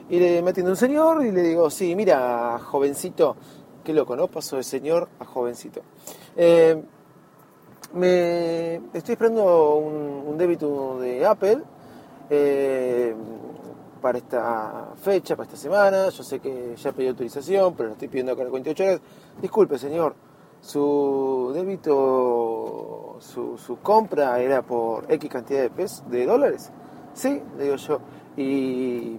Y 0.09 0.19
le 0.19 0.43
me 0.43 0.51
atiende 0.51 0.71
un 0.71 0.77
señor 0.77 1.25
y 1.25 1.31
le 1.31 1.43
digo, 1.43 1.71
sí, 1.71 1.95
mira, 1.97 2.59
jovencito, 2.59 3.37
qué 3.85 3.93
loco, 3.93 4.17
¿no? 4.17 4.29
Pasó 4.29 4.57
de 4.57 4.63
señor 4.63 5.09
a 5.19 5.25
jovencito. 5.25 5.81
Eh, 6.37 6.83
me 7.95 8.77
estoy 8.95 9.13
esperando 9.13 9.77
un, 9.77 10.29
un 10.29 10.39
débito 10.39 10.99
de 10.99 11.27
Apple 11.27 11.59
eh, 12.31 13.15
para 14.01 14.19
esta 14.19 14.93
fecha, 14.97 15.37
para 15.37 15.47
esta 15.47 15.59
semana. 15.59 16.09
Yo 16.09 16.23
sé 16.23 16.41
que 16.41 16.75
ya 16.77 16.93
pedí 16.93 17.09
autorización, 17.09 17.75
pero 17.75 17.89
lo 17.89 17.93
estoy 17.93 18.09
pidiendo 18.09 18.33
acá 18.33 18.43
en 18.43 18.51
48 18.51 18.85
horas. 18.85 19.01
Disculpe, 19.41 19.79
señor, 19.79 20.15
su 20.61 21.53
débito, 21.55 23.17
su, 23.21 23.59
su 23.59 23.79
compra 23.81 24.41
era 24.41 24.63
por 24.63 25.11
X 25.13 25.31
cantidad 25.31 25.61
de 25.61 25.71
pesos, 25.71 26.09
de 26.09 26.25
dólares. 26.25 26.71
Sí, 27.15 27.43
le 27.59 27.65
digo 27.65 27.77
yo. 27.77 28.01
¿Y 28.37 29.19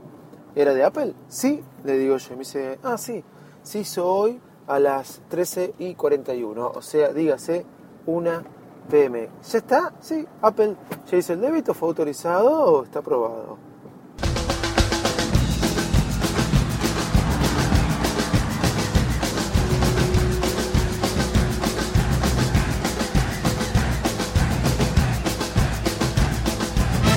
era 0.55 0.73
de 0.73 0.83
Apple? 0.83 1.13
Sí, 1.27 1.63
le 1.83 1.97
digo 1.97 2.17
yo. 2.17 2.27
Y 2.29 2.31
me 2.31 2.39
dice, 2.39 2.79
ah, 2.83 2.97
sí, 2.97 3.23
se 3.61 3.79
hizo 3.79 4.07
hoy 4.07 4.39
a 4.67 4.79
las 4.79 5.21
13 5.29 5.75
y 5.79 5.95
41. 5.95 6.71
O 6.75 6.81
sea, 6.81 7.11
dígase, 7.13 7.65
una 8.05 8.43
PM. 8.89 9.29
¿Ya 9.49 9.57
está? 9.57 9.93
Sí, 9.99 10.25
Apple 10.41 10.75
ya 11.09 11.17
hizo 11.17 11.33
el 11.33 11.41
débito, 11.41 11.73
fue 11.73 11.89
autorizado 11.89 12.51
o 12.51 12.83
está 12.83 12.99
aprobado. 12.99 13.57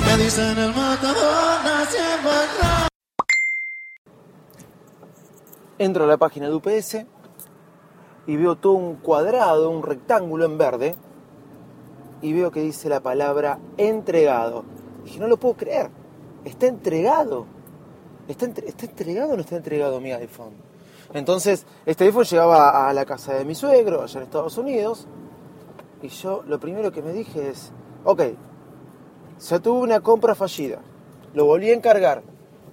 Me 0.05 0.23
dicen 0.23 0.57
el 0.57 0.73
matador 0.73 1.63
nació 1.63 1.99
en 1.99 2.23
Entro 5.79 6.05
a 6.05 6.07
la 6.07 6.17
página 6.17 6.47
de 6.47 6.55
UPS 6.55 7.05
y 8.25 8.35
veo 8.35 8.55
todo 8.55 8.73
un 8.73 8.95
cuadrado, 8.95 9.69
un 9.69 9.83
rectángulo 9.83 10.45
en 10.45 10.57
verde 10.57 10.95
y 12.21 12.33
veo 12.33 12.51
que 12.51 12.61
dice 12.61 12.89
la 12.89 12.99
palabra 12.99 13.59
entregado. 13.77 14.65
Dije, 15.03 15.19
no 15.19 15.27
lo 15.27 15.37
puedo 15.37 15.55
creer, 15.55 15.89
está 16.45 16.67
entregado. 16.67 17.45
¿Está, 18.27 18.45
¿Está 18.45 18.85
entregado 18.85 19.33
o 19.33 19.35
no 19.35 19.41
está 19.41 19.55
entregado 19.55 20.01
mi 20.01 20.11
iPhone? 20.11 20.53
Entonces, 21.13 21.65
este 21.85 22.03
iPhone 22.05 22.25
llegaba 22.25 22.89
a 22.89 22.93
la 22.93 23.05
casa 23.05 23.33
de 23.33 23.45
mi 23.45 23.55
suegro, 23.55 24.01
allá 24.01 24.19
en 24.19 24.25
Estados 24.25 24.57
Unidos, 24.57 25.07
y 26.01 26.09
yo 26.09 26.43
lo 26.45 26.59
primero 26.59 26.91
que 26.91 27.01
me 27.01 27.13
dije 27.13 27.49
es, 27.49 27.71
ok, 28.03 28.23
ya 29.39 29.59
tuve 29.59 29.79
una 29.79 30.01
compra 30.01 30.35
fallida, 30.35 30.79
lo 31.33 31.45
volví 31.45 31.69
a 31.69 31.75
encargar, 31.75 32.23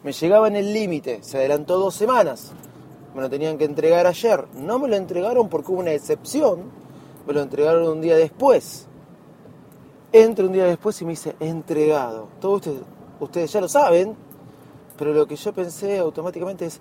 me 0.03 0.13
llegaba 0.13 0.49
en 0.49 0.57
el 0.57 0.73
límite, 0.73 1.23
se 1.23 1.39
adelantó 1.39 1.79
dos 1.79 1.95
semanas, 1.95 2.53
me 3.15 3.23
lo 3.23 3.31
tenían 3.31 3.57
que 3.59 3.65
entregar 3.65 4.07
ayer, 4.07 4.47
no 4.55 4.79
me 4.79 4.89
lo 4.89 4.97
entregaron 4.97 5.49
porque 5.49 5.71
hubo 5.71 5.81
una 5.81 5.93
excepción, 5.93 6.65
me 7.27 7.33
lo 7.33 7.43
entregaron 7.43 7.87
un 7.87 8.01
día 8.01 8.17
después. 8.17 8.87
Entro 10.13 10.47
un 10.47 10.53
día 10.53 10.65
después 10.65 11.01
y 11.01 11.05
me 11.05 11.11
dice, 11.11 11.35
entregado. 11.41 12.29
Todos 12.41 12.67
ustedes, 12.67 12.83
ustedes 13.21 13.53
ya 13.53 13.61
lo 13.61 13.69
saben, 13.69 14.17
pero 14.99 15.13
lo 15.13 15.27
que 15.27 15.37
yo 15.37 15.53
pensé 15.53 15.99
automáticamente 15.99 16.67
es, 16.67 16.81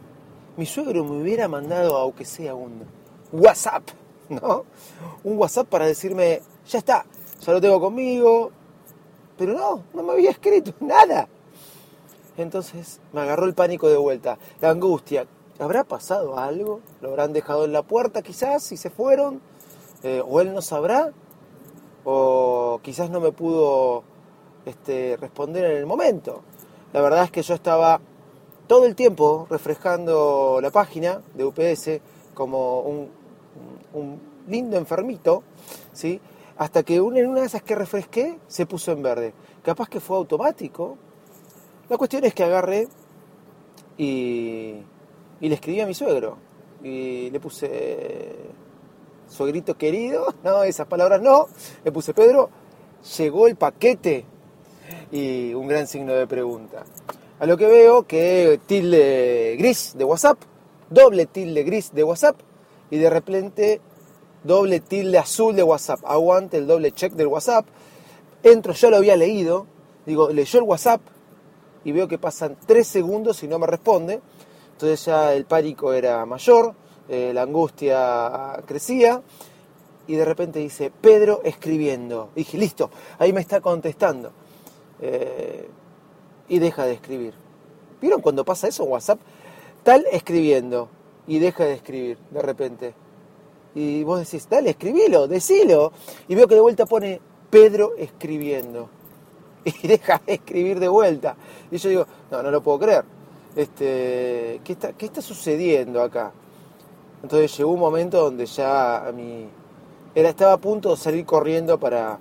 mi 0.57 0.65
suegro 0.65 1.03
me 1.03 1.21
hubiera 1.21 1.47
mandado, 1.47 1.97
aunque 1.97 2.25
sea 2.25 2.53
un 2.53 2.83
WhatsApp, 3.31 3.83
¿no? 4.29 4.65
Un 5.23 5.37
WhatsApp 5.37 5.67
para 5.67 5.85
decirme, 5.85 6.41
ya 6.67 6.79
está, 6.79 7.05
ya 7.41 7.53
lo 7.53 7.61
tengo 7.61 7.79
conmigo, 7.79 8.51
pero 9.37 9.53
no, 9.53 9.83
no 9.93 10.03
me 10.03 10.13
había 10.13 10.31
escrito 10.31 10.73
nada. 10.79 11.27
Entonces 12.37 12.99
me 13.11 13.21
agarró 13.21 13.45
el 13.45 13.53
pánico 13.53 13.87
de 13.87 13.97
vuelta, 13.97 14.37
la 14.61 14.71
angustia. 14.71 15.27
¿Habrá 15.63 15.85
pasado 15.85 16.37
algo? 16.37 16.81
¿Lo 16.99 17.11
habrán 17.11 17.31
dejado 17.31 17.63
en 17.63 17.71
la 17.71 17.83
puerta 17.83 18.21
quizás 18.21 18.69
y 18.73 18.75
se 18.75 18.89
fueron? 18.89 19.39
Eh, 20.03 20.21
¿O 20.27 20.41
él 20.41 20.53
no 20.53 20.61
sabrá? 20.61 21.13
¿O 22.03 22.81
quizás 22.83 23.09
no 23.09 23.21
me 23.21 23.31
pudo 23.31 24.03
este, 24.65 25.15
responder 25.15 25.63
en 25.63 25.77
el 25.77 25.85
momento? 25.85 26.41
La 26.91 26.99
verdad 26.99 27.23
es 27.23 27.31
que 27.31 27.43
yo 27.43 27.53
estaba 27.53 28.01
todo 28.67 28.83
el 28.85 28.93
tiempo 28.93 29.47
refrescando 29.49 30.59
la 30.61 30.69
página 30.69 31.21
de 31.33 31.45
UPS 31.45 32.01
como 32.33 32.81
un, 32.81 33.09
un 33.93 34.19
lindo 34.49 34.75
enfermito, 34.75 35.43
¿sí? 35.93 36.19
hasta 36.57 36.83
que 36.83 36.97
en 36.97 37.03
una 37.03 37.39
de 37.39 37.45
esas 37.45 37.63
que 37.63 37.75
refresqué 37.75 38.37
se 38.49 38.65
puso 38.65 38.91
en 38.91 39.01
verde. 39.01 39.33
Capaz 39.63 39.87
que 39.87 40.01
fue 40.01 40.17
automático. 40.17 40.97
La 41.87 41.95
cuestión 41.95 42.25
es 42.25 42.33
que 42.33 42.43
agarré 42.43 42.89
y, 43.97 44.81
y 45.39 45.49
le 45.49 45.55
escribí 45.55 45.81
a 45.81 45.87
mi 45.87 45.93
suegro. 45.93 46.37
Y 46.83 47.29
le 47.29 47.39
puse, 47.39 48.35
suegrito 49.27 49.77
querido, 49.77 50.33
no, 50.43 50.63
esas 50.63 50.87
palabras 50.87 51.21
no. 51.21 51.47
Le 51.83 51.91
puse, 51.91 52.13
Pedro, 52.13 52.49
llegó 53.17 53.47
el 53.47 53.55
paquete. 53.55 54.25
Y 55.11 55.53
un 55.53 55.67
gran 55.67 55.87
signo 55.87 56.13
de 56.13 56.27
pregunta. 56.27 56.83
A 57.39 57.45
lo 57.45 57.57
que 57.57 57.67
veo 57.67 58.03
que 58.03 58.59
tilde 58.67 59.55
gris 59.57 59.93
de 59.97 60.03
WhatsApp, 60.03 60.37
doble 60.89 61.25
tilde 61.25 61.63
gris 61.63 61.93
de 61.93 62.03
WhatsApp 62.03 62.37
y 62.89 62.97
de 62.97 63.09
repente 63.09 63.81
doble 64.43 64.79
tilde 64.79 65.17
azul 65.17 65.55
de 65.55 65.63
WhatsApp. 65.63 65.99
Aguante 66.05 66.57
el 66.57 66.67
doble 66.67 66.91
check 66.91 67.13
del 67.13 67.27
WhatsApp. 67.27 67.65
Entro, 68.43 68.73
yo 68.73 68.89
lo 68.89 68.97
había 68.97 69.15
leído, 69.15 69.65
digo, 70.05 70.29
leyó 70.29 70.59
el 70.59 70.65
WhatsApp 70.65 71.01
y 71.83 71.91
veo 71.91 72.07
que 72.07 72.17
pasan 72.17 72.57
tres 72.65 72.87
segundos 72.87 73.43
y 73.43 73.47
no 73.47 73.59
me 73.59 73.67
responde. 73.67 74.21
Entonces 74.83 75.05
ya 75.05 75.33
el 75.33 75.45
pánico 75.45 75.93
era 75.93 76.25
mayor, 76.25 76.75
eh, 77.07 77.31
la 77.33 77.43
angustia 77.43 78.61
crecía 78.65 79.21
y 80.07 80.15
de 80.15 80.25
repente 80.25 80.59
dice, 80.59 80.91
Pedro 80.91 81.39
escribiendo. 81.45 82.31
Dije, 82.35 82.57
listo, 82.57 82.89
ahí 83.17 83.31
me 83.31 83.39
está 83.39 83.61
contestando. 83.61 84.33
Eh, 84.99 85.69
y 86.49 86.59
deja 86.59 86.85
de 86.85 86.95
escribir. 86.95 87.33
¿Vieron 88.01 88.19
cuando 88.19 88.43
pasa 88.43 88.67
eso 88.67 88.83
en 88.83 88.91
WhatsApp? 88.91 89.21
Tal 89.83 90.05
escribiendo 90.11 90.89
y 91.27 91.39
deja 91.39 91.63
de 91.63 91.75
escribir 91.75 92.17
de 92.31 92.41
repente. 92.41 92.93
Y 93.75 94.03
vos 94.03 94.19
decís, 94.19 94.49
dale, 94.49 94.71
escribilo, 94.71 95.29
decilo. 95.29 95.93
Y 96.27 96.35
veo 96.35 96.45
que 96.45 96.55
de 96.55 96.61
vuelta 96.61 96.85
pone 96.85 97.21
Pedro 97.49 97.93
escribiendo. 97.97 98.89
Y 99.63 99.87
deja 99.87 100.21
de 100.25 100.33
escribir 100.33 100.77
de 100.81 100.89
vuelta. 100.89 101.37
Y 101.71 101.77
yo 101.77 101.87
digo, 101.87 102.05
no, 102.29 102.43
no 102.43 102.51
lo 102.51 102.61
puedo 102.61 102.79
creer. 102.79 103.22
Este, 103.55 104.61
¿qué, 104.63 104.73
está, 104.73 104.93
¿Qué 104.93 105.05
está 105.05 105.21
sucediendo 105.21 106.01
acá? 106.01 106.31
Entonces 107.21 107.55
llegó 107.57 107.71
un 107.71 107.79
momento 107.79 108.21
donde 108.21 108.45
ya 108.45 109.07
a 109.07 109.11
mi, 109.11 109.47
era, 110.15 110.29
estaba 110.29 110.53
a 110.53 110.57
punto 110.57 110.91
de 110.91 110.97
salir 110.97 111.25
corriendo 111.25 111.79
para, 111.79 112.19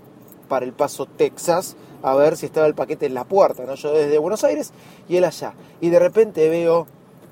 para 0.48 0.64
el 0.64 0.72
paso 0.72 1.06
Texas 1.06 1.76
a 2.02 2.14
ver 2.14 2.36
si 2.36 2.46
estaba 2.46 2.66
el 2.66 2.74
paquete 2.74 3.06
en 3.06 3.14
la 3.14 3.24
puerta, 3.24 3.64
¿no? 3.64 3.74
Yo 3.74 3.92
desde 3.92 4.18
Buenos 4.18 4.44
Aires 4.44 4.72
y 5.08 5.16
él 5.16 5.24
allá. 5.24 5.54
Y 5.80 5.90
de 5.90 5.98
repente 5.98 6.48
veo 6.48 6.86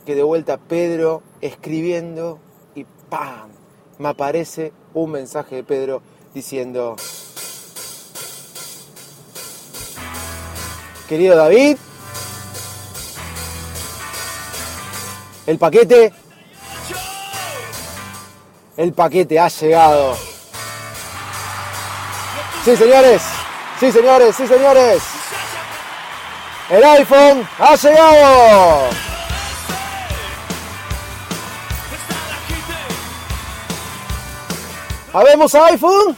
que 0.07 0.15
de 0.15 0.23
vuelta 0.23 0.59
Pedro 0.59 1.23
escribiendo 1.41 2.39
y 2.75 2.85
¡pam! 3.09 3.51
Me 3.99 4.09
aparece 4.09 4.73
un 4.95 5.11
mensaje 5.11 5.57
de 5.57 5.65
Pedro 5.65 6.03
diciendo, 6.33 6.97
querido 11.09 11.37
David, 11.37 11.77
el 15.47 15.59
paquete, 15.59 16.13
el 18.77 18.93
paquete 18.93 19.39
ha 19.39 19.49
llegado. 19.49 20.17
Sí, 22.65 22.77
señores, 22.77 23.23
sí, 23.79 23.91
señores, 23.91 24.37
sí, 24.37 24.47
señores. 24.47 25.03
El 26.69 26.85
iPhone 26.85 27.49
ha 27.59 27.75
llegado. 27.75 28.91
¿Habemos 35.13 35.55
iPhone? 35.55 36.17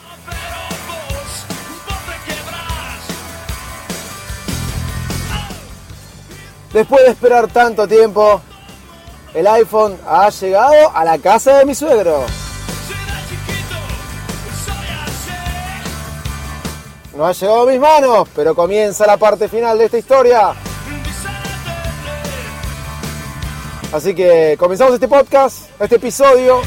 Después 6.72 7.04
de 7.04 7.10
esperar 7.10 7.48
tanto 7.48 7.86
tiempo, 7.86 8.40
el 9.34 9.46
iPhone 9.46 9.98
ha 10.06 10.28
llegado 10.28 10.94
a 10.94 11.04
la 11.04 11.18
casa 11.18 11.58
de 11.58 11.64
mi 11.64 11.74
suegro. 11.74 12.24
no 17.16 17.26
ha 17.26 17.32
llegado 17.32 17.62
a 17.62 17.66
mis 17.66 17.80
manos, 17.80 18.28
pero 18.34 18.54
comienza 18.54 19.06
la 19.06 19.16
parte 19.16 19.48
final 19.48 19.78
de 19.78 19.84
esta 19.84 19.98
historia. 19.98 20.54
Así 23.92 24.14
que 24.14 24.56
comenzamos 24.58 24.94
este 24.94 25.08
podcast, 25.08 25.68
este 25.78 25.96
episodio. 25.96 26.62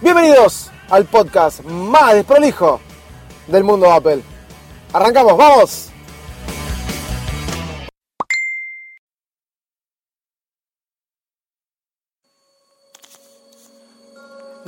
Bienvenidos 0.00 0.70
al 0.90 1.04
podcast 1.04 1.60
más 1.62 2.14
desprolijo 2.14 2.80
del 3.46 3.62
mundo 3.62 3.92
Apple. 3.92 4.22
Arrancamos, 4.92 5.36
vamos. 5.36 5.87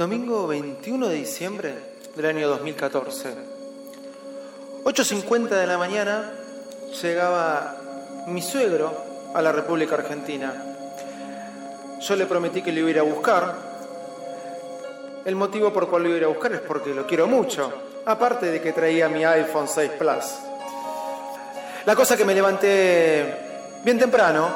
Domingo 0.00 0.46
21 0.46 1.08
de 1.08 1.14
diciembre 1.14 1.74
del 2.16 2.24
año 2.24 2.48
2014. 2.48 3.34
8.50 4.82 5.48
de 5.50 5.66
la 5.66 5.76
mañana 5.76 6.32
llegaba 7.02 7.76
mi 8.26 8.40
suegro 8.40 8.94
a 9.34 9.42
la 9.42 9.52
República 9.52 9.96
Argentina. 9.96 10.54
Yo 12.00 12.16
le 12.16 12.24
prometí 12.24 12.62
que 12.62 12.72
lo 12.72 12.88
iba 12.88 13.02
a 13.02 13.04
buscar. 13.04 13.54
El 15.26 15.36
motivo 15.36 15.70
por 15.70 15.90
cual 15.90 16.04
lo 16.04 16.16
iba 16.16 16.24
a 16.24 16.30
buscar 16.30 16.54
es 16.54 16.62
porque 16.62 16.94
lo 16.94 17.06
quiero 17.06 17.26
mucho, 17.26 17.70
aparte 18.06 18.46
de 18.46 18.62
que 18.62 18.72
traía 18.72 19.06
mi 19.10 19.22
iPhone 19.22 19.68
6 19.68 19.90
Plus. 19.98 20.24
La 21.84 21.94
cosa 21.94 22.16
que 22.16 22.24
me 22.24 22.34
levanté 22.34 23.34
bien 23.84 23.98
temprano, 23.98 24.48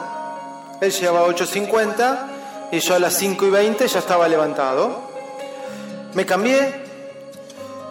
él 0.80 0.90
llegaba 0.90 1.20
a 1.20 1.26
8.50 1.26 2.18
y 2.72 2.78
yo 2.78 2.94
a 2.94 2.98
las 2.98 3.12
5 3.12 3.44
y 3.44 3.50
20 3.50 3.87
ya 3.87 3.98
estaba 3.98 4.26
levantado. 4.26 5.03
Me 6.14 6.24
cambié, 6.24 6.72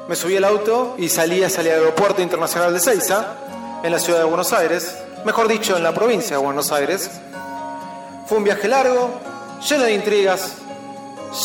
me 0.08 0.16
subí 0.16 0.38
al 0.38 0.46
auto 0.46 0.96
y 0.98 1.10
salí 1.10 1.44
hacia 1.44 1.62
Aeropuerto 1.62 2.22
Internacional 2.22 2.74
de 2.74 2.80
Ceiza, 2.80 3.36
en 3.84 3.92
la 3.92 4.00
ciudad 4.00 4.20
de 4.20 4.24
Buenos 4.24 4.54
Aires, 4.54 4.96
mejor 5.26 5.50
dicho, 5.50 5.76
en 5.76 5.84
la 5.84 5.94
provincia 5.94 6.38
de 6.38 6.42
Buenos 6.42 6.72
Aires. 6.72 7.12
Fue 8.26 8.38
un 8.38 8.46
viaje 8.46 8.70
largo, 8.70 9.20
lleno 9.68 9.84
de 9.84 9.94
intrigas, 9.94 10.54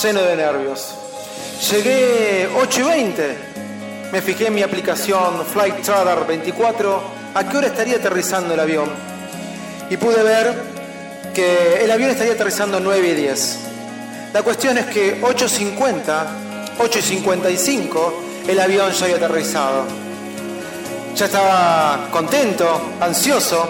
lleno 0.00 0.20
de 0.20 0.36
nervios. 0.36 0.94
Llegué 1.68 2.48
8 2.56 2.80
y 2.80 2.84
20. 2.84 3.38
Me 4.12 4.22
fijé 4.22 4.46
en 4.46 4.54
mi 4.54 4.62
aplicación 4.62 5.44
Flight 5.52 5.84
Radar 5.84 6.28
24 6.28 7.02
a 7.34 7.48
qué 7.48 7.56
hora 7.56 7.66
estaría 7.66 7.96
aterrizando 7.96 8.54
el 8.54 8.60
avión. 8.60 8.88
Y 9.90 9.96
pude 9.96 10.22
ver 10.22 10.54
que 11.34 11.82
el 11.82 11.90
avión 11.90 12.10
estaría 12.10 12.34
aterrizando 12.34 12.78
9 12.78 13.08
y 13.08 13.14
10. 13.14 13.58
La 14.32 14.44
cuestión 14.44 14.78
es 14.78 14.86
que 14.86 15.20
8.50 15.20 16.47
8 16.78 16.98
y 16.98 17.02
55 17.02 18.22
el 18.48 18.60
avión 18.60 18.90
ya 18.92 19.04
había 19.04 19.16
aterrizado. 19.16 19.84
Ya 21.14 21.26
estaba 21.26 22.08
contento, 22.10 22.80
ansioso, 23.00 23.68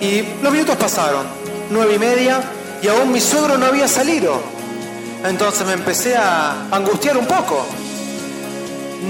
y 0.00 0.22
los 0.42 0.52
minutos 0.52 0.76
pasaron, 0.76 1.26
nueve 1.70 1.94
y 1.94 1.98
media, 1.98 2.40
y 2.82 2.88
aún 2.88 3.10
mi 3.10 3.20
suegro 3.20 3.58
no 3.58 3.66
había 3.66 3.88
salido. 3.88 4.40
Entonces 5.24 5.66
me 5.66 5.72
empecé 5.72 6.16
a 6.16 6.66
angustiar 6.70 7.16
un 7.16 7.26
poco. 7.26 7.64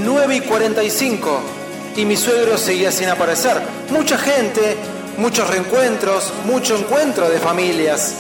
9 0.05 0.37
y 0.37 0.41
45 0.41 1.41
y 1.97 2.05
mi 2.07 2.17
suegro 2.17 2.57
seguía 2.57 2.91
sin 2.91 3.09
aparecer. 3.09 3.61
Mucha 3.91 4.17
gente, 4.17 4.77
muchos 5.19 5.49
reencuentros, 5.49 6.33
mucho 6.47 6.77
encuentro 6.77 7.29
de 7.29 7.39
familias. 7.39 8.17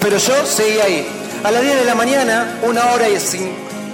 Pero 0.00 0.18
yo 0.18 0.46
seguía 0.46 0.84
ahí. 0.84 1.06
A 1.42 1.50
las 1.50 1.62
10 1.62 1.76
de 1.80 1.84
la 1.84 1.94
mañana, 1.94 2.58
una 2.62 2.92
hora 2.92 3.08
y 3.08 3.16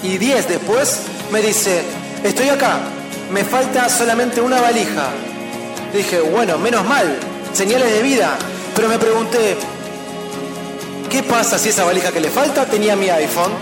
y 0.02 0.18
10 0.18 0.48
después 0.48 1.00
me 1.30 1.40
dice, 1.40 1.82
estoy 2.22 2.48
acá, 2.48 2.80
me 3.32 3.44
falta 3.44 3.88
solamente 3.88 4.40
una 4.40 4.60
valija. 4.60 5.08
Dije, 5.92 6.20
bueno, 6.20 6.58
menos 6.58 6.84
mal, 6.84 7.18
señales 7.52 7.92
de 7.92 8.02
vida. 8.02 8.36
Pero 8.74 8.88
me 8.88 8.98
pregunté, 8.98 9.56
¿qué 11.10 11.22
pasa 11.22 11.58
si 11.58 11.70
esa 11.70 11.84
valija 11.84 12.12
que 12.12 12.20
le 12.20 12.30
falta 12.30 12.66
tenía 12.66 12.94
mi 12.96 13.08
iPhone? 13.08 13.52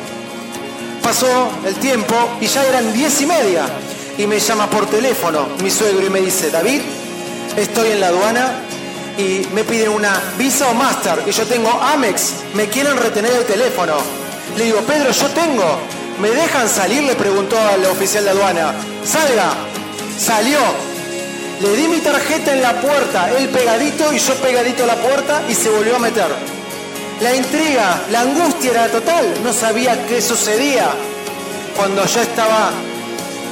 Pasó 1.02 1.50
el 1.66 1.74
tiempo 1.76 2.14
y 2.40 2.46
ya 2.46 2.64
eran 2.64 2.92
10 2.92 3.20
y 3.20 3.26
media. 3.26 3.66
Y 4.18 4.26
me 4.26 4.38
llama 4.38 4.68
por 4.68 4.86
teléfono 4.86 5.48
mi 5.62 5.70
suegro 5.70 6.06
y 6.06 6.10
me 6.10 6.20
dice, 6.20 6.50
David, 6.50 6.80
estoy 7.56 7.90
en 7.92 8.00
la 8.00 8.08
aduana 8.08 8.60
y 9.18 9.46
me 9.52 9.64
piden 9.64 9.90
una 9.90 10.20
Visa 10.38 10.68
o 10.68 10.74
Master 10.74 11.22
y 11.26 11.30
yo 11.30 11.44
tengo 11.46 11.70
Amex, 11.70 12.32
me 12.54 12.68
quieren 12.68 12.96
retener 12.96 13.32
el 13.32 13.44
teléfono. 13.44 13.94
Le 14.56 14.64
digo, 14.64 14.80
Pedro, 14.80 15.10
yo 15.10 15.26
tengo. 15.28 15.78
¿Me 16.20 16.30
dejan 16.30 16.68
salir? 16.68 17.02
Le 17.02 17.14
preguntó 17.16 17.58
al 17.58 17.84
oficial 17.86 18.24
de 18.24 18.30
aduana. 18.30 18.72
Salga. 19.04 19.52
Salió. 20.18 20.58
Le 21.60 21.76
di 21.76 21.88
mi 21.88 21.98
tarjeta 21.98 22.52
en 22.52 22.62
la 22.62 22.80
puerta, 22.80 23.30
él 23.38 23.48
pegadito 23.48 24.12
y 24.12 24.18
yo 24.18 24.34
pegadito 24.34 24.84
a 24.84 24.86
la 24.88 24.96
puerta 24.96 25.42
y 25.48 25.54
se 25.54 25.70
volvió 25.70 25.96
a 25.96 25.98
meter. 25.98 26.26
La 27.20 27.34
intriga, 27.34 28.02
la 28.10 28.20
angustia 28.20 28.70
era 28.70 28.88
total. 28.88 29.24
No 29.42 29.52
sabía 29.52 30.06
qué 30.06 30.20
sucedía. 30.20 30.90
Cuando 31.76 32.04
ya 32.06 32.22
estaba 32.22 32.70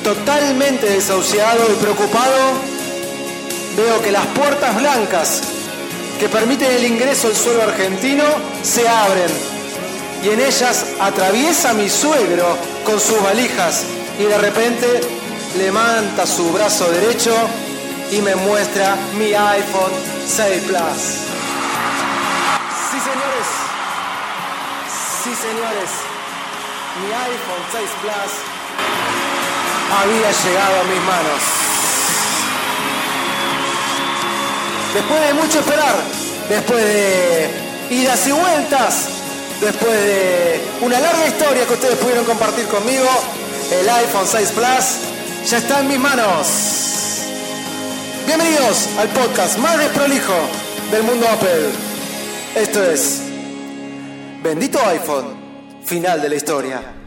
totalmente 0.04 0.86
desahuciado 0.86 1.72
y 1.72 1.76
preocupado, 1.76 2.52
veo 3.76 4.02
que 4.02 4.12
las 4.12 4.26
puertas 4.26 4.76
blancas 4.76 5.42
que 6.18 6.28
permiten 6.28 6.70
el 6.72 6.84
ingreso 6.84 7.28
al 7.28 7.36
suelo 7.36 7.62
argentino 7.62 8.24
se 8.62 8.86
abren 8.88 9.51
y 10.22 10.30
en 10.30 10.40
ellas 10.40 10.86
atraviesa 11.00 11.72
mi 11.72 11.88
suegro 11.88 12.56
con 12.84 13.00
sus 13.00 13.20
valijas 13.22 13.84
y 14.18 14.24
de 14.24 14.38
repente 14.38 15.00
levanta 15.56 16.26
su 16.26 16.52
brazo 16.52 16.90
derecho 16.90 17.34
y 18.10 18.22
me 18.22 18.34
muestra 18.36 18.96
mi 19.18 19.34
iPhone 19.34 19.92
6 20.26 20.62
Plus. 20.64 21.02
Sí, 22.90 22.98
señores. 23.00 23.48
Sí, 25.24 25.34
señores. 25.34 25.90
Mi 27.00 27.12
iPhone 27.12 27.64
6 27.72 27.90
Plus 28.02 28.52
había 29.98 30.30
llegado 30.30 30.80
a 30.80 30.84
mis 30.84 31.02
manos. 31.02 31.42
Después 34.94 35.20
de 35.26 35.34
mucho 35.34 35.58
esperar, 35.60 35.94
después 36.48 36.84
de 36.84 37.50
idas 37.90 38.26
y 38.26 38.32
vueltas, 38.32 39.08
después 39.62 39.92
de 39.92 40.60
una 40.80 40.98
larga 40.98 41.26
historia 41.26 41.64
que 41.66 41.72
ustedes 41.74 41.96
pudieron 41.96 42.24
compartir 42.24 42.66
conmigo, 42.66 43.08
el 43.70 43.88
iPhone 43.88 44.26
6 44.26 44.50
Plus 44.50 45.48
ya 45.48 45.58
está 45.58 45.80
en 45.80 45.88
mis 45.88 45.98
manos. 45.98 46.48
Bienvenidos 48.26 48.88
al 48.98 49.08
podcast 49.08 49.58
más 49.58 49.78
desprolijo 49.78 50.34
del 50.90 51.04
mundo 51.04 51.26
Apple. 51.28 51.70
Esto 52.56 52.82
es 52.82 53.22
Bendito 54.42 54.80
iPhone, 54.86 55.36
final 55.84 56.20
de 56.20 56.28
la 56.28 56.34
historia. 56.34 57.01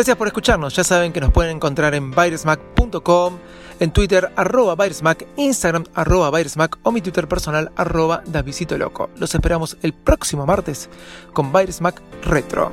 Gracias 0.00 0.16
por 0.16 0.28
escucharnos. 0.28 0.74
Ya 0.74 0.82
saben 0.82 1.12
que 1.12 1.20
nos 1.20 1.30
pueden 1.30 1.56
encontrar 1.56 1.94
en 1.94 2.10
virusmac.com, 2.10 3.36
en 3.80 3.90
Twitter, 3.92 4.32
arroba 4.34 4.74
virusmac, 4.74 5.26
Instagram, 5.36 5.84
arroba 5.92 6.30
virusmac 6.30 6.78
o 6.84 6.90
mi 6.90 7.02
Twitter 7.02 7.28
personal, 7.28 7.70
arroba 7.76 8.22
Davisito 8.24 8.78
Loco. 8.78 9.10
Los 9.18 9.34
esperamos 9.34 9.76
el 9.82 9.92
próximo 9.92 10.46
martes 10.46 10.88
con 11.34 11.52
Virusmac 11.52 12.00
Retro. 12.22 12.72